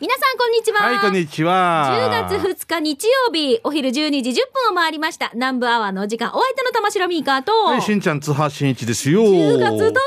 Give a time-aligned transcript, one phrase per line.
[0.00, 0.80] 皆さんこんにちは。
[0.80, 2.28] はい、こんにちは。
[2.30, 3.92] 10月2日日曜日、お昼12
[4.22, 5.32] 時10分を回りました。
[5.34, 9.22] 南部アワーのお時間、お相手の玉城ミーカーと、はい、しんちゃん、津波しんいちですよ。
[9.24, 9.98] 10月突入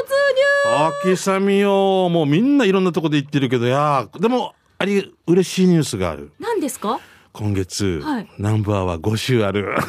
[1.04, 2.08] 秋雨よ。
[2.08, 6.32] もうみんないろんなとこで言ってるけど、いやーでも、あり、嬉しいニュースがある。
[6.40, 7.02] 何ですか？
[7.34, 9.76] 今月、はい南部アワー5週ある。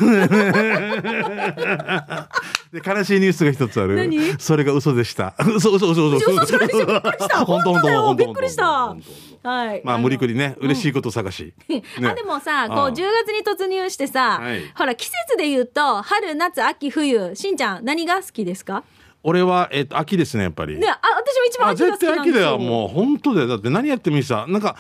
[2.73, 3.97] で悲しいニュースが一つある。
[3.97, 4.19] 何？
[4.41, 5.35] それが嘘でした。
[5.39, 7.45] 嘘嘘嘘嘘嘘それびっくりした。
[7.45, 8.03] 本当本当だよ。
[8.03, 8.89] 本当びっくりした。
[8.89, 9.83] 本当はい。
[9.85, 11.53] まあ無理くりね、嬉しいこと探し。
[12.05, 18.85] あでもさ、こうああ10月に突入してさ、はいほら季節で言うと春夏秋冬しんちゃん何が好きですか？
[19.25, 20.79] 俺はえっと秋ですねやっぱり。
[20.79, 22.49] ねあ私も一番あ秋が好絶対きなんですよ。
[22.55, 24.77] 秋だよもう本当だよだって何やってもいいさなんか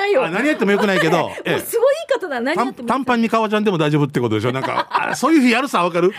[0.00, 0.24] ないよ。
[0.24, 1.18] あ何やってもよくないけど。
[1.28, 2.40] もうえすごい言い方だ。
[2.40, 4.52] 何や短っても短パンに革ジャンでも大丈夫ってことでしょ？
[4.52, 6.12] なんか あそういう日やるさわかる？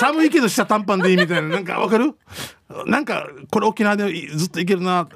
[0.00, 1.48] 寒いけど下短パンでいいみたいな。
[1.48, 2.14] なんかわかる？
[2.86, 5.06] なんかこれ沖縄でずっといけるな。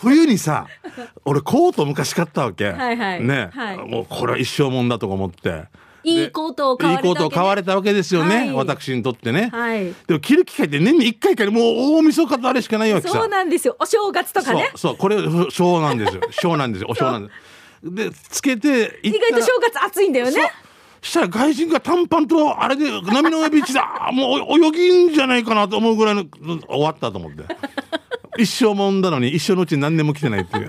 [0.00, 0.66] 冬にさ
[1.26, 3.22] 俺コート昔買ったわけ、はいはい。
[3.22, 3.76] ね、はい。
[3.76, 5.64] もうこれは一生もんだとか思って
[6.04, 7.14] いいコートを買いいわれたわけね。
[7.14, 8.52] コートを買われたわけですよね、はい。
[8.52, 9.94] 私にとってね、はい。
[10.06, 11.64] でも着る機会って年に1回かにもう
[11.98, 13.14] 大晦日とあれしかないわけさ。
[13.14, 13.76] そうなんですよ。
[13.78, 14.70] お正月とかね。
[14.74, 14.78] そう。
[14.78, 15.16] そうこれ
[15.50, 16.22] 小なんですよ。
[16.32, 16.88] 小なんですよ。
[16.90, 17.50] お小なんです
[17.82, 20.32] でつけて意外と正月暑いんだよね。
[20.32, 20.42] そう。
[21.02, 23.86] したら外人が短パンとあれで波の上ビーチだ。
[24.12, 26.26] もう泳ぎんじゃないかなと思うぐらいの
[26.68, 27.44] 終わったと思って。
[28.38, 30.68] 一生もんだのに一生のうちに何年も来てないっていう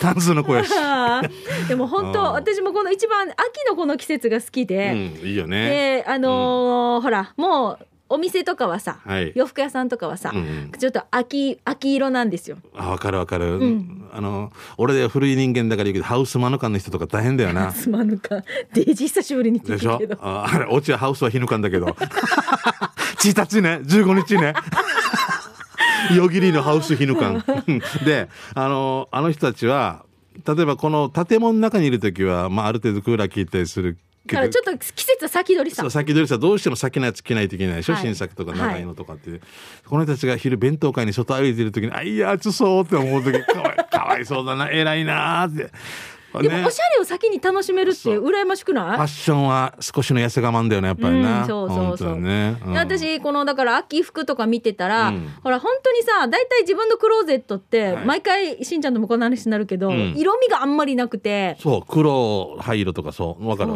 [0.00, 1.20] 単数の子やし、あ
[1.64, 3.34] ーでも本当私もこの一番秋
[3.68, 5.68] のこの季節が好きうで、ん、いいよね。
[6.02, 9.32] であのーほらもうお店とかはさ、はい。
[9.34, 10.72] 洋服屋さんとかはさ、うんうん。
[10.78, 12.56] ちょっと秋秋色なんですよ。
[12.74, 14.08] あ分かる分かる、ん。
[14.14, 17.70] あの俺で古い人間だから言うけどハウスマヌカンの人とか大変だよな。
[17.70, 18.36] すまぬか
[18.72, 19.90] デージ久しぶりに聞でしょ？
[19.90, 20.16] いたけど。
[20.22, 21.88] ああれおちはハウスはヒヌカンだけど。
[23.20, 24.54] 1日ね15日ね
[26.14, 27.44] 夜霧のハウスヒヌカン。
[28.04, 30.04] であのあの人たちは
[30.46, 35.82] 例えばこの建物の中にいる時は、まあ、ある程度クーラー効いたりするけどちょっと季節先取りさ。
[35.82, 35.90] そう。
[35.90, 38.02] 先取りさどうしても先のやつ着ないといけないでしょ、はい。
[38.02, 39.40] 新作とか長いのとかって、
[39.86, 45.72] この人たちが昼弁当会に外歩いてる時にあいや暑そうって思う時かわいかわいそうだな偉いなーって。
[46.34, 46.48] ね。
[46.48, 52.20] でもおしゃれを先に楽しめるって羨ましくファッないションは少しの痩せ我慢だよねやっぱりな、うんそうそうそう。
[52.20, 52.72] ね、うん。
[52.72, 55.28] で私このだから秋服とか見てたら、うん。
[55.42, 58.04] ほら本当にさ大体自分のクローゼットって、はい。
[58.04, 60.14] 毎回しんちゃんともこの話になるけど、うん。
[60.16, 61.56] 色味があんまりなくて。
[61.60, 63.48] そう黒灰色とかそう。
[63.48, 63.72] わかる？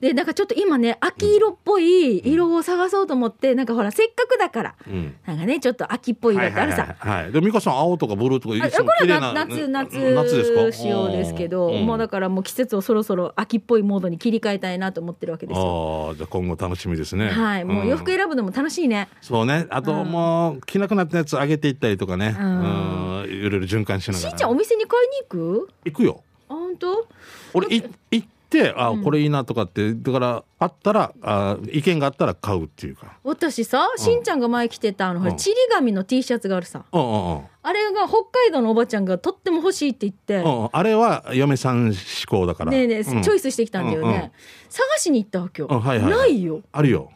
[0.00, 5.16] でなんかちょっと今ね秋色っぽい色を探そうと思って、なんかほらせっかくだからうん。
[5.26, 7.32] なんかねちょっと秋っぽい色ってあるさ、はいはいはいはい。
[7.32, 10.72] で美香さん青とかブルーとかいあつもこれは夏夏夏ですか？
[10.72, 16.06] 仕様ですけど、うんもうだからもう季節をそろそろ秋っぽいモードに切り替えたいなと思ってるわけですよ。
[16.08, 17.28] ああじゃあ今後楽しみですね。
[17.30, 19.08] はい、もう洋服ん選ぶのも楽しいね。
[19.20, 19.66] そうね。
[19.70, 20.06] あとうん。
[20.10, 22.36] もう着なくなったやつ上げていったりとかね。
[22.38, 23.22] ううん。
[23.22, 24.30] んいろいろ循環しながら。
[24.30, 25.68] しんちゃんお店に買いに行く？
[25.84, 26.22] 行くよ。
[26.48, 27.06] あ本当？
[27.54, 29.04] 俺い行ってあうん。
[29.04, 33.18] これいいなとかってだからあったらあ意見があったら買うっていうか。
[33.24, 35.36] 私さ、しんちゃんが前着てたあの、うん。
[35.36, 36.84] ちり紙の T シャツがあるさ。
[36.92, 37.44] うんうんうん。
[37.62, 40.36] あれが北海道のおばちゃんがとっても欲しいって言って。
[40.36, 40.68] うんうん。
[40.72, 42.72] あれは嫁さん志向だから。
[42.72, 43.22] ねえねえ、うん。
[43.22, 44.30] チョイスしてきたんだよね、うんうん
[44.70, 46.60] 探しに行ったわけよ、うんはいはいないよ。
[46.72, 47.10] あるよ。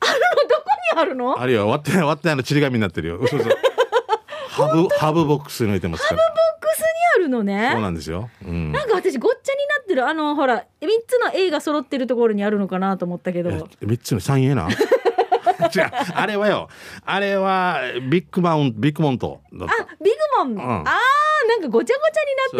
[0.00, 0.14] どこ
[0.94, 1.38] にあるの？
[1.38, 1.68] あるよ。
[1.68, 3.18] 割って割ってあのちり紙になってるよ。
[3.18, 3.50] 嘘嘘。
[4.48, 6.16] ハブハブボックスに置いてますから。
[6.16, 6.55] ボックス
[7.26, 7.70] るのね。
[7.72, 13.50] そうなんですよ、うん、なんか私ごっちゃになってるあのほら3つの A が揃ってるところにあるのかなと思ったけど。
[13.50, 15.90] え三つの三 A な違う。
[16.14, 16.68] あれはよ。
[17.04, 19.68] あれはビッグマウンビッグモントあビッグ
[20.38, 20.60] モン、うん。
[20.60, 22.02] あーなんかごちゃご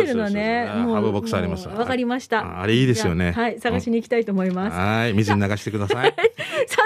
[0.01, 0.67] ちゃになってるのね。
[0.67, 1.69] ハブボックスあります。
[1.69, 2.41] わかりました。
[2.41, 3.33] ああれいいですよね。
[3.33, 5.13] はい探しに行きたいと思います、さはい。
[5.13, 5.97] 水に流してください。
[5.97, 6.77] あそれでは今週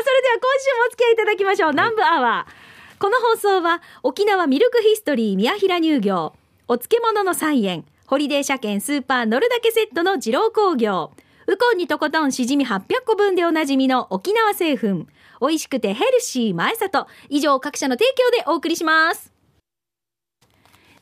[0.78, 2.70] もお付き合いいただきましょう、南部アワー
[3.00, 6.34] この放送は沖縄ミルクヒストリー宮平乳業
[6.72, 11.10] お漬物の菜園ホリデー車検スーパー乗るだけセットの二郎工業。
[11.48, 15.08] ウコンにとことんしじみ800個分でおなじみの沖縄製粉。
[15.40, 17.08] 美味しくてヘルシー前里。
[17.28, 19.29] 以上各社の提供でお送りします。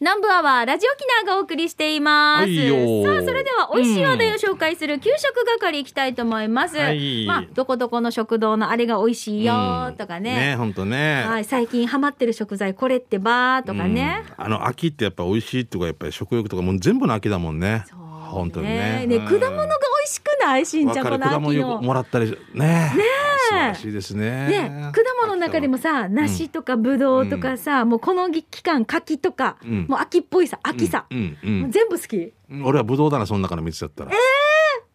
[0.00, 2.54] 南部アワーラジオキナがお送りしています、はい
[3.04, 7.26] さあそれでは美味しい話題を紹介する給食係いきたいと思います、はい。
[7.26, 14.44] まあどこどこの食堂のあれが美味しいよとかね,、ね本当ね、はい、最近ハマってる食材これってばーとかね、うん。
[14.44, 17.84] あの秋ってやっぱ美味しいとかやっぱり食欲とかもう全部の秋だもんね。
[17.88, 19.04] そう本当にね。
[19.06, 19.64] ねうん果物が美
[20.04, 20.66] 味しくない？
[20.66, 22.92] しんちゃんこの秋のくもらったりね
[23.48, 24.48] 素晴らしいですね。
[24.48, 29.86] ね、果物の中でもさ梨とかぶどうとかさ、もうこの期間柿とか、うん。
[29.88, 32.16] もう秋っぽいさ秋さ、うんうん全部好き。
[32.50, 34.12] うん俺はブドウだなその中の3つだったら。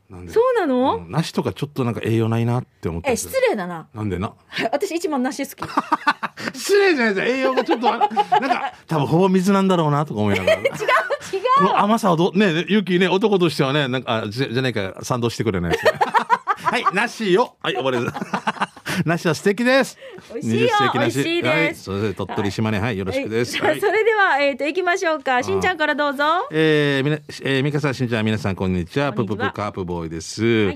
[0.10, 0.32] なんで？
[0.32, 1.12] そうなの、うん。
[1.12, 3.12] 梨とかちょっとなんか栄養ないなって思って。
[3.12, 3.88] え失よ礼だな。
[3.94, 4.34] なんでな？
[4.72, 5.70] 私一番梨好き。
[6.58, 7.36] 失礼じゃないですよ。
[7.36, 10.58] 栄養がちょっとなんか多分ほぼ水なんだろうなとか思いながら。
[10.60, 10.70] 違う違
[11.58, 15.92] この甘さはどうねゆきね男としてはねなんかあじゃじゃないか賛同してくれないですね
[16.74, 19.96] はい梨よはい終わりです梨は素敵です。
[20.34, 21.00] 美味しいよ20世紀梨。
[21.00, 21.92] 美味しいです。
[21.92, 22.00] はい。
[22.00, 22.80] それで鳥取島根。
[22.80, 23.80] はいよろしくです、はい、はい。
[23.80, 25.44] それではえっ、と行きましょうか。
[25.44, 26.24] しんちゃんからどうぞ。
[26.52, 29.14] えー、みな、えー、みかさん、しんちゃん、皆さん、こんにちは。
[29.14, 29.38] こんにちは。
[29.38, 30.44] プププカープボーイです。
[30.44, 30.48] い。
[30.48, 30.74] え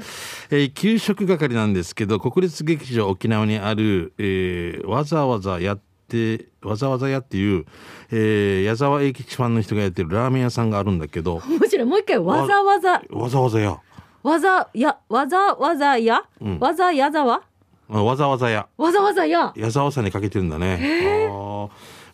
[0.65, 7.65] ー給食係なんですけど、国立劇場沖縄にある、えー、わざわざやって、わざわざやっていう、
[8.11, 13.01] えー、矢沢永吉ファンの人がやってるラーメン屋さんがあるんだけど、もちろんもう一回わざわざ。
[13.09, 13.79] わざわざや、
[14.23, 16.59] わざやわざわざや、うん。
[16.59, 17.41] わざやざわ
[17.89, 21.27] あわざわざや、わざわざや矢沢さんにかけてるんだね。
[21.29, 21.69] あー。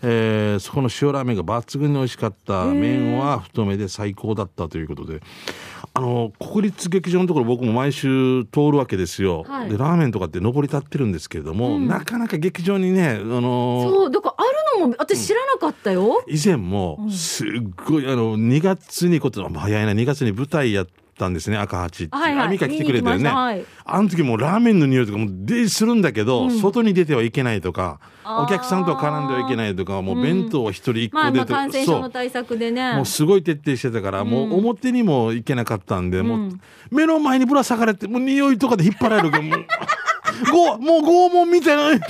[0.05, 5.21] えーそこの塩ラーメンが抜群に美味しかった麺は太めで最高だったということで。
[5.95, 9.69] あの国立劇場のところ僕も毎週通るわけですよ、はい。
[9.69, 17.49] でラーメンとかって上り立ってるんですけれども、なかなか劇場にねあのそうだからあるのも私知らなかったよ、以前もすっ
[17.85, 22.47] ごいあの2月にことまあ早いな2月に舞台やったんですね赤八って、はいはい。
[22.47, 23.65] あミカ来てくれたよね、はい。
[23.85, 32.95] あの時もうラーメンの匂いとかも出するんだけど、外に出てはいけないとかお客さんとは絡んではいけないとかもう弁当は一人一個でとか、まあまあ感染症の対策でね。
[32.95, 36.59] もうすごい徹底してたから、もう表にも行けなかったんで、もう
[36.91, 39.65] 目の前にぶら下がれてもう匂いとかで引っ張られるから もう
[40.51, 42.05] ごもう拷問みたいな。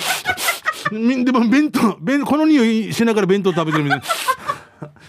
[0.92, 4.06] みでも弁当弁この匂いしながら弁当食べてるみたいな。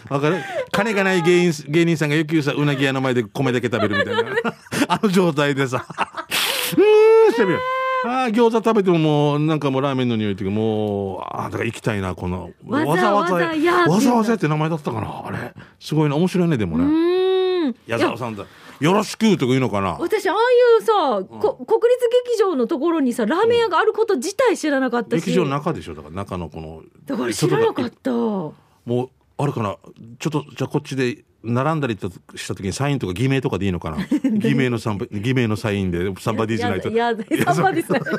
[0.08, 0.36] わかる？
[0.74, 4.30] 金がない芸人芸人さんがよくさうなぎ屋の前で米だけ食べるみたいな。
[4.88, 5.86] あの状態でさ。
[5.88, 7.32] うーん。
[7.32, 7.58] してみる
[8.06, 12.50] あー餃子食べてももうなんかもうラーメンの匂いっていうかもうあーだから行きたいなこの。
[12.66, 15.54] わざわざわざわざって名前だったかなあれ。
[15.80, 17.76] すごいね面白いねでもうねーん。
[17.86, 18.44] 矢沢さんだ。
[18.80, 19.96] よろしくとか言うのかな。
[20.00, 20.38] 私ああい
[20.80, 20.92] うさ、
[21.40, 28.10] こ国立劇場のところにさラーメン屋があること自体知らなかったし、劇場の中でしょだから中のこのだから知らなかった。
[28.10, 28.54] も
[28.86, 29.76] うあるかな？
[30.18, 33.98] ちょっとじゃあこっちで並んだりとした時にサインとか偽名とかでいいのかな？
[34.38, 38.14] 偽名のサンバ偽名のサインでサンバディじゃないといやいやサンバディじゃない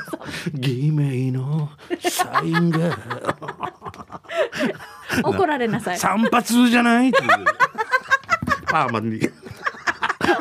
[0.53, 1.69] 偽名の
[1.99, 2.97] サインが。
[5.23, 5.97] 怒られなさい。
[5.97, 7.29] 散髪じゃないっていう。
[8.67, 9.19] パーマに。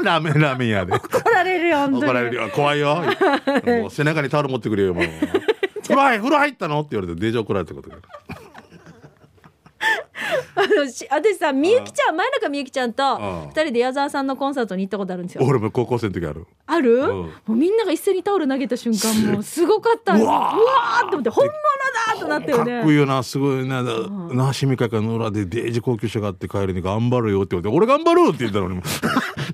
[0.03, 0.93] ラーメンラーメン屋で。
[0.95, 2.51] 怒られるよ怒られるよ。
[2.51, 3.03] 怖いよ。
[3.83, 5.05] もう背中にタオル持ってくれよもう。
[5.83, 6.81] 風呂入風呂入ったの？
[6.81, 7.97] って言われてデージ怒られたことが
[8.29, 8.35] あ
[10.67, 13.49] のし私さみゆきちゃん前中みゆきちゃんとん。
[13.49, 15.45] 二人で矢沢さんのコンサートに行ったことあるんですよ。
[15.45, 16.47] 俺も高校生の時ある。
[16.67, 17.09] ある、ん。
[17.11, 20.15] もうみんなが一斉にタオル投げた瞬間もうすごかった。
[20.15, 21.55] ううわーーって思って本物
[22.17, 23.83] だとなったよかっこいいねよなすごいな。
[23.83, 28.83] 那覇みかかの裏でデージ高級車があって帰りに頑張るよって言われて俺頑張るって言ったのにも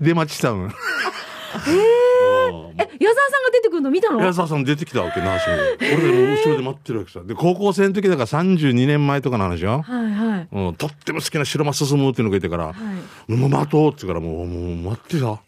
[0.01, 2.00] 出待ちしたのえ
[3.01, 4.21] 矢沢さんが出てくるの見たの？
[4.23, 5.41] 矢沢さん出てきたわけ那覇
[5.81, 5.95] 市に。
[5.95, 7.21] 俺後ろで待ってるわけさ。
[7.25, 10.49] で高校生の時だから32年前とかの話よ、はいはい。
[10.53, 12.75] うん、とっても好きな白間進むっていうのがいてから、は
[13.27, 13.33] い。
[13.35, 15.41] もう待とうって言うからもうもう待ってさ。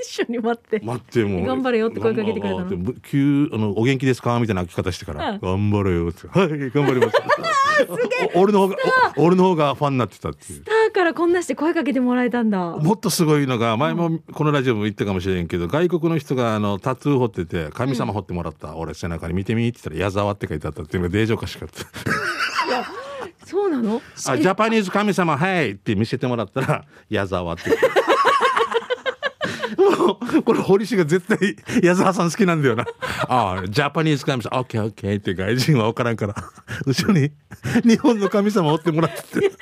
[0.00, 0.80] 一緒に待って。
[0.84, 1.46] 待ってもう。
[1.46, 2.92] 頑張れよって声かけてくれたの。
[3.02, 4.38] 急あのお元気ですか？
[4.40, 6.26] みたいな開き方してから、うん頑張れよって。
[6.26, 7.16] はい頑張ります。
[7.16, 7.22] お
[8.34, 8.76] 俺の方が
[9.16, 10.64] お俺の方がファンになってたっていう。
[10.64, 12.76] だからこんなして声かけてもらえたんだ。
[12.76, 21.84] もっとすごいのが前もこのラジオも言ったかもしれんけど外国の人があのタトゥー彫ってて神様彫ってもらった、俺背中に見てみって言ったら矢沢って書いてあったっていうのがデージおかしかった
[23.44, 24.02] そうなの？
[24.26, 27.70] あジャパニーズ神様はいって見せてもらったら矢沢って
[29.90, 32.84] も うこれ堀氏が絶対矢沢さん好きなんだよな。
[33.28, 34.58] あジャパニーズ神様。
[34.58, 36.34] オッケーオッケーって外人は分からんから。
[36.86, 37.30] 後ろに
[37.84, 39.52] 日本の神様追ってもらってて。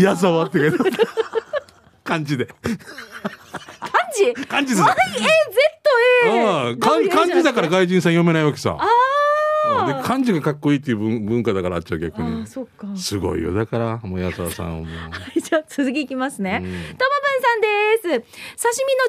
[0.00, 0.46] 矢沢。
[0.46, 0.98] って書いてあった
[2.04, 2.46] 漢字で。
[2.46, 2.72] 漢
[4.14, 4.46] 字？
[4.46, 4.82] 漢字です。
[4.82, 4.88] YAZA
[6.30, 8.76] ああ漢漢字だから外人さん読めないわけさ。
[8.78, 12.42] あうんで漢字がかっこいいっていう文文化だからあっちは逆あに。
[12.42, 12.86] あそっか。
[12.96, 13.52] すごいよ。
[13.52, 15.40] だからもう矢沢さんはもう。
[15.40, 16.62] じゃあ続きいきますね。
[16.62, 16.96] うん
[17.60, 18.02] です。
[18.02, 18.22] 刺身の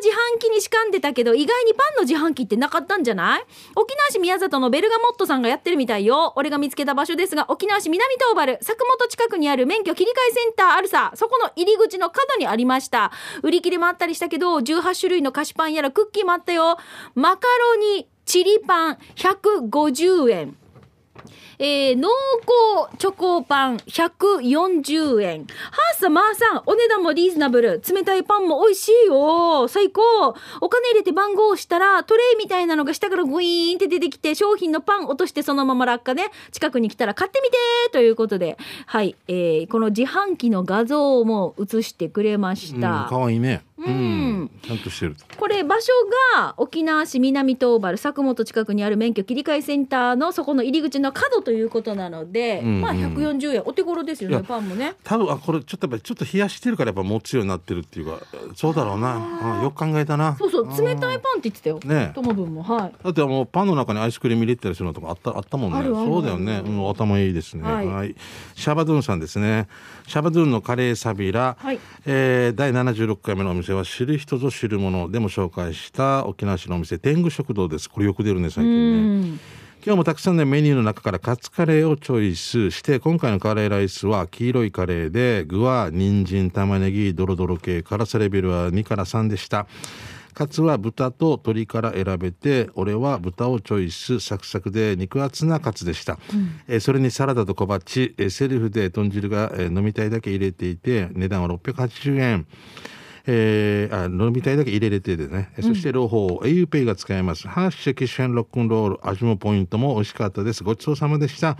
[0.04, 3.46] 自販機に仕込んでたけど、意外にパンの自販機ってなかったんじゃない？
[3.76, 6.34] 沖縄市宮里のベルガモットさんがやってるみたいよ。
[6.36, 11.12] 俺が見つけた場所ですが、沖縄市南東原、作本近くにある免許切り替えセンターあるさ。
[11.16, 13.12] そこの入り口の角にありました。
[13.44, 16.78] 売り切れもあったりしたけど、18種類の菓子パンやらクッキーもあったよ。
[17.16, 20.58] マカロニ、チリパン、150円。
[21.62, 22.08] えー、濃
[22.88, 25.42] 厚チョコパン140円。
[25.42, 27.82] はーさまーさん、お値段もリーズナブル。
[27.86, 29.68] 冷たいパンも美味しいよ。
[29.68, 30.02] 最高。
[30.62, 36.32] お金入れて番号を押したら、トレイみたいなのが下からグイーンって出てきて、商品のパン落としてそのまま落下ね。
[36.54, 37.58] 近くに来たら買ってみて
[37.92, 43.08] ということで、はい、えー、この自販機の画像も映してくれましうんた。
[43.10, 45.92] かわいいねうんちゃんとしてるとこれ場所
[46.36, 52.82] が沖縄市南東原佐久本近くにある免許切り替えセンターのそこの入り口の角ということなので、うんうん。
[52.82, 53.64] まあ140円。
[53.66, 54.96] お手頃ですよねパンもね。
[55.04, 58.20] 多分あこれちょっとやっぱりちょっと冷やしてるからやっぱ持つようになってるっていうか
[58.56, 59.60] そうだろうな。
[59.60, 60.36] あよく考えたな。
[60.38, 61.80] そうそう冷たいパンって言ってたよ。
[61.84, 62.64] ね友分も。
[62.64, 62.94] はい。
[63.04, 65.78] だってもうパンの中にアイスクリーム入れてたりするのとかあったあったもんね。
[65.78, 67.64] あるあるそうだよね、うん、頭いいですね。
[67.64, 68.12] ははい。
[68.12, 68.16] い、
[68.56, 69.68] シャバドゥンさんですね。
[70.08, 71.80] シャバドゥンのカレーサビラ、はい。
[72.06, 77.90] えー第76回目のお店は知る人ぞ知るものでも紹介した沖縄市のお店天狗食堂です。
[77.90, 79.30] これよく出るね最う近ね。
[79.36, 79.40] ん
[79.86, 89.68] 今日もたくさんのメニューの中からカツカレーをチョイスして今回のカレーライスは黄色いカレーで具は人参玉ねぎドロドロ系辛さレベルは2から3でした。
[90.34, 96.18] カツは豚と鶏から選べて俺は豚をチョイスサクサクで肉厚なカツでした、
[96.68, 102.48] えーそれにサラダと小鉢、えーセルフで豚汁が、えー飲みたいだけ入れていて値段は680円
[103.32, 107.48] えー、あ飲みたいだけ入れれてでね、そして両方 auPay が使えます。
[107.48, 110.64] ハッシュキッシュンロックンロール味もポイントも美味しかったです。
[110.64, 111.56] ごちそうさまでした。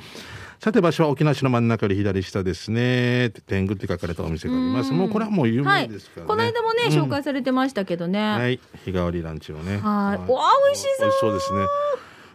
[0.60, 3.30] さて場所は沖縄市の真ん中より左下ですね。
[3.46, 4.92] 天狗って書かれたお店があります。
[4.92, 8.60] もうこれはもう有はい名ですからね、この間もね、紹介されてましたけどね、はい。
[8.84, 9.74] 日替わりランチをね。
[9.74, 9.82] はい。
[9.82, 11.06] はわあ美味しそう。
[11.06, 11.60] 美味しそうですね。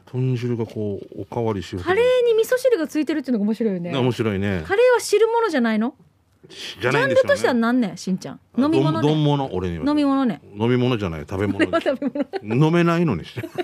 [0.06, 3.96] 豚汁がこうおかわりしカレーに味噌汁がついてるっていうのが面白いよね。
[3.96, 4.62] 面白いね。
[4.64, 5.96] カレーは汁物じゃないの？
[6.80, 8.40] じゃジャンないんですよねルとしては何ねしんちゃん。
[8.56, 9.08] 飲み物ね。
[9.08, 9.84] 丼物俺には。
[9.86, 10.40] 飲み物ね。
[10.58, 13.48] 飲み物じゃない食べ物です食べ物飲めないのにして。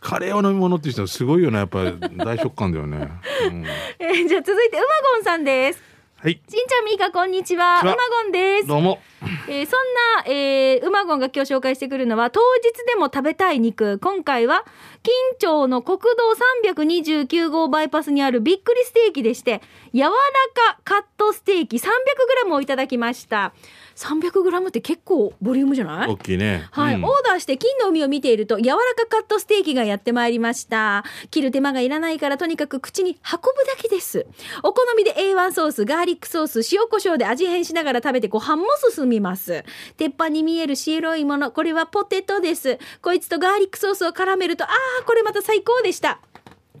[0.00, 1.58] カレーを飲み物って人はすごいよね。
[1.58, 3.08] やっぱり大食感だよね、
[3.46, 3.64] うん、
[3.98, 5.91] えーじゃあ続いてうまごんさんです
[6.22, 6.34] はい。
[6.34, 7.80] しんちゃんみーかこんにちは。
[7.80, 8.68] うまごんです。
[8.68, 9.00] どうも。
[9.48, 13.98] えーそんな、えー、うまごんが今日紹介してくるのは当日でも食べたい肉。
[13.98, 14.64] 今回は
[15.02, 19.62] 金町の国道329号バイパスにあるびっくりステーキでして
[19.92, 23.52] 柔らかカットステーキ 300g をいただきました
[23.96, 26.08] 300g って結構ボリュームじゃない？
[26.08, 26.68] 大きいね。
[26.70, 27.04] はい、うん。
[27.04, 31.04] オーダーして金の海を見ていると柔らかカットステーキがやってまいりました。
[31.30, 34.26] 切る手間がいらないからとにかく口に運ぶだけです。
[34.62, 39.64] お好みで A1 ソースガーリックソース塩コショウで味変しながら食べてご飯も進みます。
[39.96, 42.78] 鉄板に見える白いものこれはポテトです。
[43.00, 46.20] こいつとガーリックソースを絡めるとあーこれまた最高でした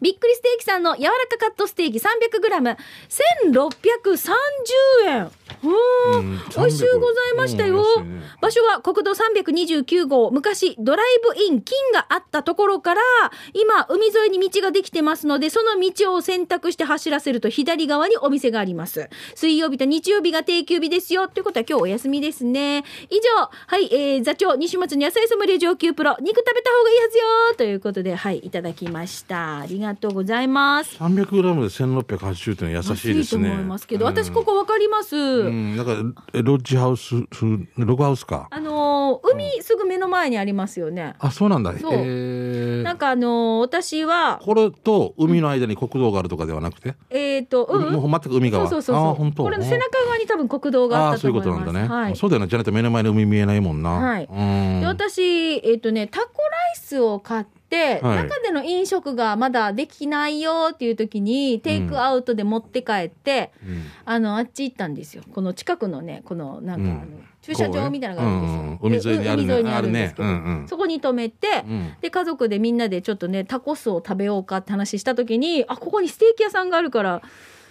[0.02, 2.76] びっくりステーキさんの柔らかカットステーキ 300g1630
[5.06, 5.30] 円
[5.62, 6.34] ううん。
[6.34, 8.22] ん美味しゅうございましたよ、ね。
[8.40, 11.06] 場所は国道329号昔ドライ
[11.36, 13.00] ブイン金があったところから
[13.54, 19.08] 今海沿いに道ができてますのでその道を選択して走らせると左側にお店があります。
[19.36, 21.28] 水曜日と日曜日が定休日ですよ。
[21.28, 22.84] ということは今日お休みですね。
[23.08, 27.24] 以上はい、えー、座長西松の野菜ソムリエ上級プロ肉食べた方がいいはずよ
[27.56, 29.60] ということではいいただきました。
[29.60, 30.96] ありがとうございます。
[30.98, 33.48] 300g で1680っていうのは優しいですね。
[33.48, 37.44] 安と思いますけど、うん私ここわかります、うん、なんかえロッジハウスす
[37.76, 38.48] ログハウスか？
[38.50, 41.14] あのー海すぐ目の前にありますよね。
[41.18, 41.72] あそうなんだ。
[41.78, 41.92] そう。
[41.92, 48.68] えー、なんかあのー私はこれと海の間に国道があるとかではなくて、えっ、と、うん、もう全く海側。
[48.68, 49.12] そうそうそうそう。
[49.12, 49.42] あ本当。
[49.44, 51.48] これの背中側に多分国道があったと思います。
[51.48, 52.16] いうことなんだね、はい。
[52.16, 52.48] そうだよね。
[52.48, 53.90] じゃないと目の前に海見えないもんな。
[53.90, 54.28] はい。
[54.30, 54.80] うん。
[54.80, 55.22] で私
[55.64, 57.61] えっ、とねタコライスを買って、
[58.02, 58.16] はい。
[58.24, 63.84] 中での飲食がまだできないよっていう時にテイクアウトで持って帰って、うん。
[64.04, 65.22] あのあっち行ったんですよ。
[65.32, 67.24] この近くのねこのなんか、うん。
[67.42, 68.78] 駐車場みたいなのがあるんですよ、うんうん。
[68.82, 69.28] 海沿いに
[69.70, 70.34] あるんですけど、ね。
[70.34, 70.68] うんうん。
[70.68, 71.94] そこに止めて、うん。
[72.00, 77.22] で家族でみんなでちょっとねタコスを食べようかって話した時にあここにステーキ屋さんがあるから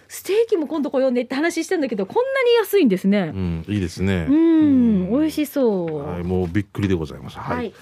[0.07, 3.31] ステーキも今度来ようねって話したんだけどこんなに安いんですね。
[3.33, 3.37] う。
[3.37, 4.25] ん、いいですね。
[4.29, 6.05] うん、美味しそう。
[6.05, 7.37] はい、もうびっくりでございます。
[7.37, 7.57] はい。
[7.57, 7.73] はい、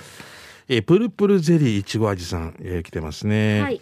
[0.72, 3.60] えープルプルゼリーいちご味さん、えー来てますね。
[3.60, 3.82] はい、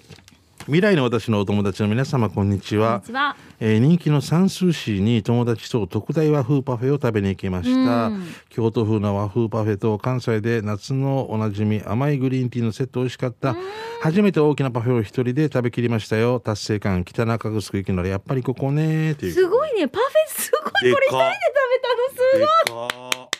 [0.68, 3.08] 未来の私のお友達の皆様こんにちはに。
[3.08, 3.36] ちは。
[3.60, 13.58] えー人気の三数市に友達と特大和風パフェを食べに行きました、うん京都風の和風パフェと関西で夏のおなじみ甘いグリーンティーのセット美味しかった
[14.02, 20.94] 初めて大きなパフェを一人で食べきりましたよ達成感北中城行くならやっぱりここねっていうすごいね、パフェすごい。
[20.94, 23.37] これ一人で食べたのすごい。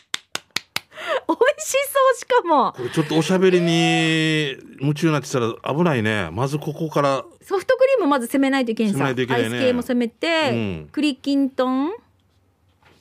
[1.28, 1.78] 美味しそ
[2.16, 2.74] うしかも。
[2.74, 6.30] これちょっとおしゃべりに夢中になってたら危ないね。
[6.32, 9.48] まずここからソフトクリームまず攻めないといけないといけないね。
[9.48, 10.90] アイス系も攻めて、うん。
[10.92, 11.92] 栗きんとん、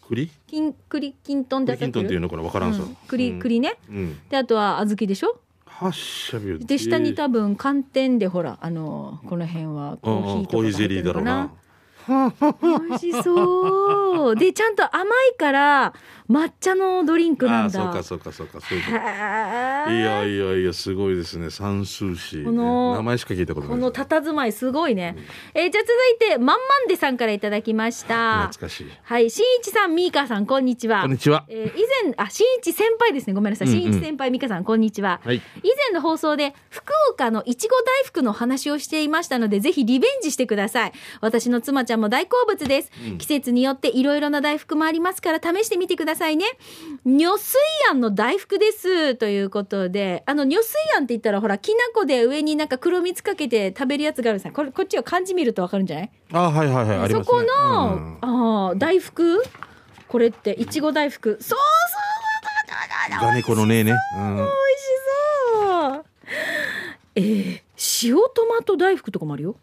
[0.09, 0.31] 栗？
[0.47, 2.97] きん栗きんとんで栗きんとんっていうのかな分からんさ、うん。
[3.09, 3.39] 栗うん。
[3.41, 3.77] 栗ね。
[3.89, 4.19] うん。
[4.29, 5.39] であとは小豆でしょ？
[5.67, 11.51] 発射ビューで下に多分寒天でほらあのこの辺はコーヒーとかコーヒーゼリーだろうな。
[12.09, 14.37] 美味しそう。
[14.37, 15.93] でちゃんと甘いから
[16.29, 17.81] 抹茶のドリンクなんだ。
[17.81, 18.97] あそうかそうかそうかそういうこと。
[18.97, 21.51] へいーやいやいやすごいですね。
[21.51, 23.77] 三数詞、ね、この名前しか聞いたことない。
[23.79, 25.17] この佇まいすごいね、
[25.55, 25.93] えーじゃあ続
[26.27, 28.49] いてまんまんでさんからいただきました。
[28.49, 28.87] 懐かしい。
[29.03, 31.03] はいしんいちさんみーかさんこんにちは。
[31.03, 31.45] こんにちは。
[31.49, 33.33] えー以前あしんいち先輩ですね。
[33.33, 33.69] ごめんなさい。
[33.69, 33.81] うんうん。
[33.83, 35.37] しんいち先輩みかさんこんにちは、はい。
[35.37, 35.41] 以
[35.91, 40.93] 前の放送で福岡のいちご大福の話をしていましたのでぜひリベンジしてください。
[41.21, 46.47] 私の妻ちゃんも大好物です、季節によっていろいろな大福もありますから試してみてくださいね。
[47.05, 56.11] 女水庵の大福ですということであの女水庵って言ったらほらきな粉で上になんか黒蜜かけて食べるやつがあるんですよこれこっちは漢字見るとわかるんじゃない？
[56.33, 58.19] あはいはいはいあそこの、うん。
[58.21, 59.43] あー大福？
[60.09, 61.37] これっていちご大福。
[61.41, 64.37] そうそうガネコのねえね、うん。
[64.37, 64.53] 美味し
[65.53, 66.05] そう。
[67.15, 67.63] えー、
[68.03, 69.57] 塩トマト大福とかもあるよ。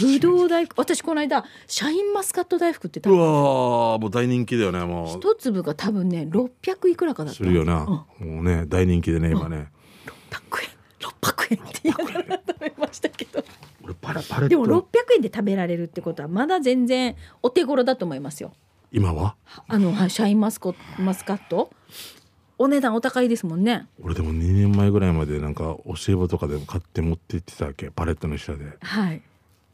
[0.00, 0.74] ぶどう大福。
[0.78, 5.18] 私この間シャインマスカット大福ってう食べたわーもう大人気だよねもう。
[5.18, 7.36] 一粒が多分ね600いくらかだった。
[7.36, 9.68] するよな、もうね大人気でね今ね、
[10.30, 10.68] 600円。
[11.00, 13.44] 600円って言いながら食べましたけど。
[13.84, 14.84] 俺パラパレットでも600
[15.16, 18.52] 円で食べられるってことはまだ全然お手頃だと思いますよ。
[18.90, 19.34] 今は？
[19.68, 21.70] あのはいシャインマスコマスカット
[22.58, 23.86] お値段お高いですもんね。
[24.02, 27.90] 俺でも2年前ぐらいまでなんかお歳暮とかでも買って持って行ってたわけ。
[27.90, 28.64] パレットの下で。
[28.80, 29.22] はい。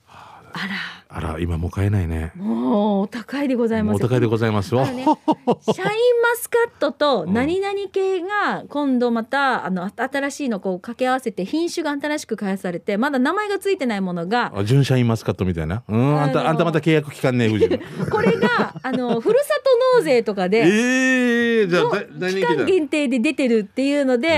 [0.07, 1.05] ああら。
[1.41, 2.33] 今もう買えないね。
[2.37, 15.83] らもうお高いでございますお高いでございますよ、あのね、シャインマスカットと何々系が今度またあの新しいのこう掛け合わせて品種が新しく開発されてまだ名前がついてないものがあ純シャインマスカットみたいな。
[15.89, 17.49] うんあんたあんたまた契約期間ね
[18.11, 19.55] これがあのふるさ
[19.93, 24.33] と納税とかでええじゃあの大大期間限定で出てるっていうので、へ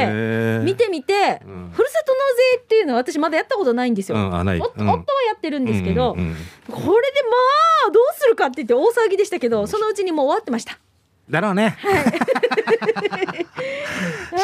[0.60, 0.62] ー。
[0.62, 1.70] 見てみて、うん。
[1.72, 2.18] ふるさと納
[2.52, 4.18] 税っていうのは私まだやったことないんですよ。
[4.18, 4.46] うん夫うん。
[4.46, 4.62] はや
[5.36, 6.34] ってるんですけど、うんうんうん。
[6.68, 7.28] これでま
[7.88, 10.78] あどうするかって言って大騒ぎでしたけどそのうちにもう終わってました。
[11.28, 11.76] だろうね、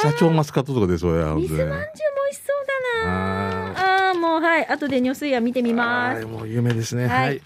[0.03, 2.67] 社長マスカットとかでそうや水まんじゅうも美味しそう
[3.05, 3.67] だな。
[3.71, 4.67] ああーもうはい。
[4.67, 6.17] 後で女水屋見てみます。
[6.17, 7.07] はいもう有名ですね。
[7.07, 7.27] はい。
[7.27, 7.43] はい。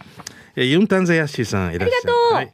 [0.57, 2.35] えーユンタンザヤッシーさんいらっしゃいありがとう。
[2.35, 2.53] はい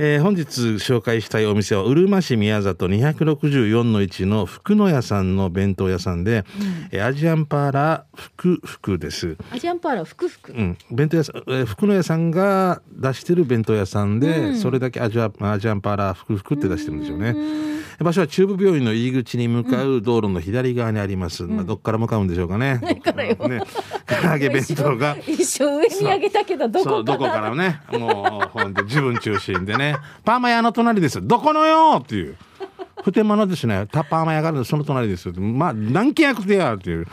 [0.00, 0.44] えー本日
[0.76, 6.44] 紹介したいお店はうるま市宮里264の1の福野屋さんの弁当屋さんで、
[6.92, 9.36] えーアジアンパーラ福福です。
[9.50, 14.56] アジアンパーラーふくふくうん、弁当屋さん、えー福野屋さんが出してる弁当屋さんで、うん。
[14.56, 17.34] それだけアジアアジアンパーラ福福って出してるんですよね。
[18.04, 21.42] 場所は中部病院の入り口に向かう道路の左側にあります。
[21.44, 22.80] まあどっから向かうんでしょうかね。
[23.02, 23.34] からよ。
[23.48, 23.62] ね、
[24.06, 25.16] 唐揚げ弁当が。
[25.26, 27.80] 一生上に上げたけどどここからね。
[27.92, 29.96] もうほんと自分中心でね。
[30.24, 31.26] パーマ屋の隣です。
[31.26, 32.36] どこのよっていう。
[33.02, 35.34] 普天間のですねタパーマ屋があるのその隣ですよ。
[35.34, 37.06] まあ何件役でやっていう。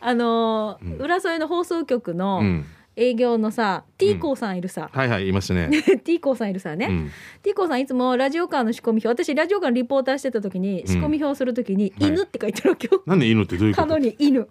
[0.00, 2.66] あのー浦添の放送局のうん
[3.00, 5.70] 営業のさ、T コーさんいるさ、はいはいいますね。
[6.04, 7.10] T コーさんいるさね、うん。
[7.42, 12.10] T コーさんいつもラジオカーの仕込み表私ラジオカーのリポーターしてた時に仕込み表をする時に「はい。
[12.10, 14.46] 犬」って書いてるわけよ、なんで犬ってどういうこ角とに「犬」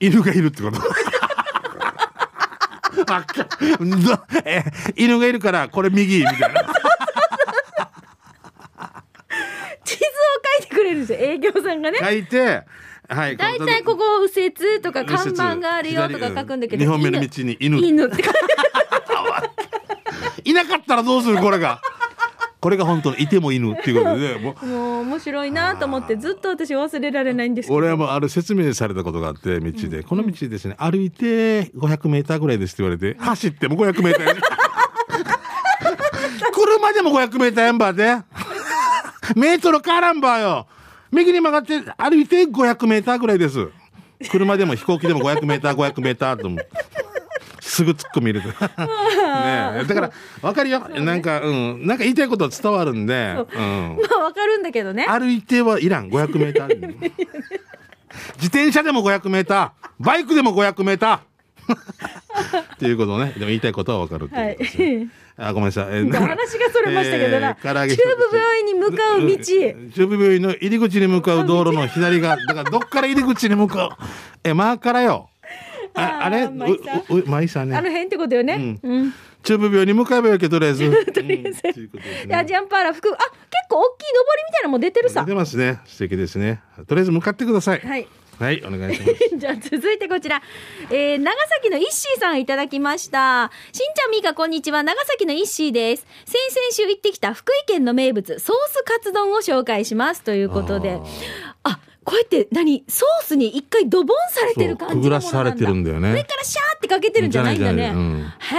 [0.00, 0.80] 犬がいるってこと？
[4.44, 4.64] え
[4.96, 6.48] 犬がいるからこれ右みたいな。
[9.84, 10.08] 地図を
[10.58, 11.98] 書いてくれるんですよ営業さんがね。
[12.00, 12.62] 書いて
[13.08, 14.02] はい大体ここ
[14.34, 17.78] 右折とか看板があるよとか書くんだけど2本目の道に犬。
[17.78, 18.22] 犬って。
[18.24, 18.40] 書いて
[20.44, 21.80] いなかったらどうするこれが。
[22.60, 24.66] これが本当にいても犬っていうことで、 もう。
[24.66, 27.76] もう面白いなと思ってずっと私忘れられないんですけど。
[27.76, 34.34] 俺はもうある説明されたことがあって、道で、この道ですね、歩いて500メーターぐらいですって言われて、走っても500メーターや。
[36.52, 38.16] 車でも500メーターやんばで。
[39.36, 40.66] メートル変わらんばよ。
[41.14, 43.68] 右に曲がって歩いて500メーターぐらいです。
[44.30, 46.50] 車でも飛行機でも500メーター、500メーターと。
[47.60, 48.46] すぐ突っ込み入れて。
[48.50, 48.54] ね
[49.80, 50.10] えだから、
[50.42, 50.80] わかるよ。
[50.80, 51.86] なんか、うん。
[51.86, 53.98] なんか言いたいことは伝わるんで、うん。
[54.00, 56.76] まあわかるんだけどね歩いてはいらん500メーター
[58.36, 60.84] 自転車でも500メーターバイクでも500
[62.88, 65.08] メーターっていうことねでも言いたいことはわかるってはいいうことですね。
[65.36, 67.96] あごめんなさい、 えー話がそれましたけどな、えー中
[68.30, 74.04] 部病院に向かう道、ん中部病院の入り口に向かう道路の左側 だからどっから入り口に向かう。
[74.44, 75.28] えまあからよ。
[75.94, 76.42] ああれ？
[76.42, 76.98] あー舞さん。
[76.98, 77.76] ううう舞さんね。
[77.76, 79.14] あの辺ってことよね、うん。
[79.42, 81.04] 中部病院に向かえばよけとりあえず。
[81.12, 81.88] とりあえず
[82.28, 83.08] でアジアンパーラ服。
[83.12, 83.24] あ結
[83.68, 85.20] 構大きい上りみたいなのも出てるさ。
[85.22, 85.80] 出てますね。
[85.86, 86.60] 素敵ですね。
[86.86, 87.80] とりあえず向かってください。
[87.80, 88.06] はい
[88.38, 89.14] はいお願いします。
[89.36, 90.42] じゃあ続いてこちら、
[90.90, 93.50] えー、長崎のイッシーさんいただきました。
[93.72, 94.82] しんちゃんみーかこんにちは。
[94.82, 96.06] 長崎のイッシーです。
[96.24, 100.22] 先々週行ってきた福井県の名物ソースカツ丼を紹介します。
[100.22, 100.98] ということで。
[101.62, 105.22] あこうやって何ソースに一回ドボンされてる感じのものなんだ。
[105.22, 106.12] くぐらされてるんだよね。
[106.12, 107.92] 上からシャーってかけてるんじゃないんだね。
[107.94, 108.32] うん。
[108.38, 108.56] へ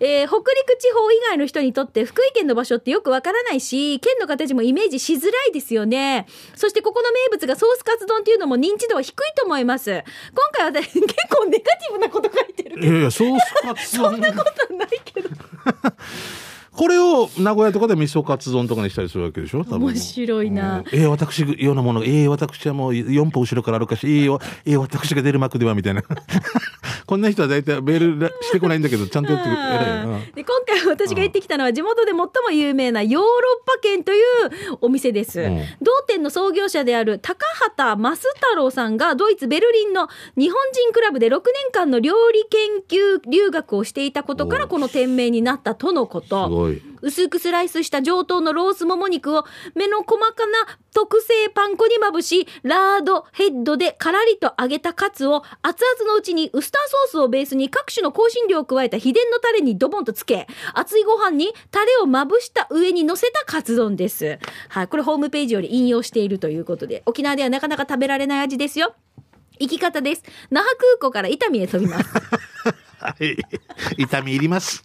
[0.00, 6.26] ええー北陸地方以外の人にとって福井県の場所ってよくわからないし県の形もイメージしづらいですよね。
[6.54, 9.90] そしてここの名物がソースカツ丼っていうのも認知度は低いと思います。
[9.90, 10.04] 今
[10.52, 12.86] 回は私 結構ネガティブなこと書いてるけど。
[12.86, 15.28] いやいやソースカツ丼 そんなことないけど
[16.78, 19.64] これを名古屋とかで味噌カツ丼とかにしたりするわけでしょ？
[19.68, 20.78] 面白いな。
[20.78, 20.84] うん。
[20.92, 26.04] ええ私ようなものええ私はもう4歩後ろから歩かしええよええ私が出る幕ではみたいな
[27.08, 29.56] こんな人は大体メールしてこないんだけどちゃんとやってくれ
[30.44, 33.28] で今回私が行ってきたのは地元で最も有名なヨーロ
[33.64, 35.58] ッパ圏というお店です、うん。
[35.80, 41.42] 同店の創業者である高畑増太郎さんがドイツベルリンの日本人クラブで6年
[41.72, 64.38] 間の料理研究留学をしていたことからおこの店名になったとのこすとごい薄くスライスした上等のロースもも肉を目の細かな特製パン粉にまぶし、ラードヘッドでカラリと揚げたカツを熱々のうちにウスターソースをベースに各種の香辛料を加えた秘伝のタレにドボンとつけ、熱いご飯にタレをまぶした上に乗せたカツ丼です。
[64.68, 68.94] はい、これホームページより引用しているということで、沖縄ではなかなか食べられない味ですよ。
[69.60, 70.22] 行き方です。
[70.50, 72.08] 那覇空港から伊丹へ飛びます。
[72.98, 73.36] はい。
[73.96, 74.84] 痛み入ります。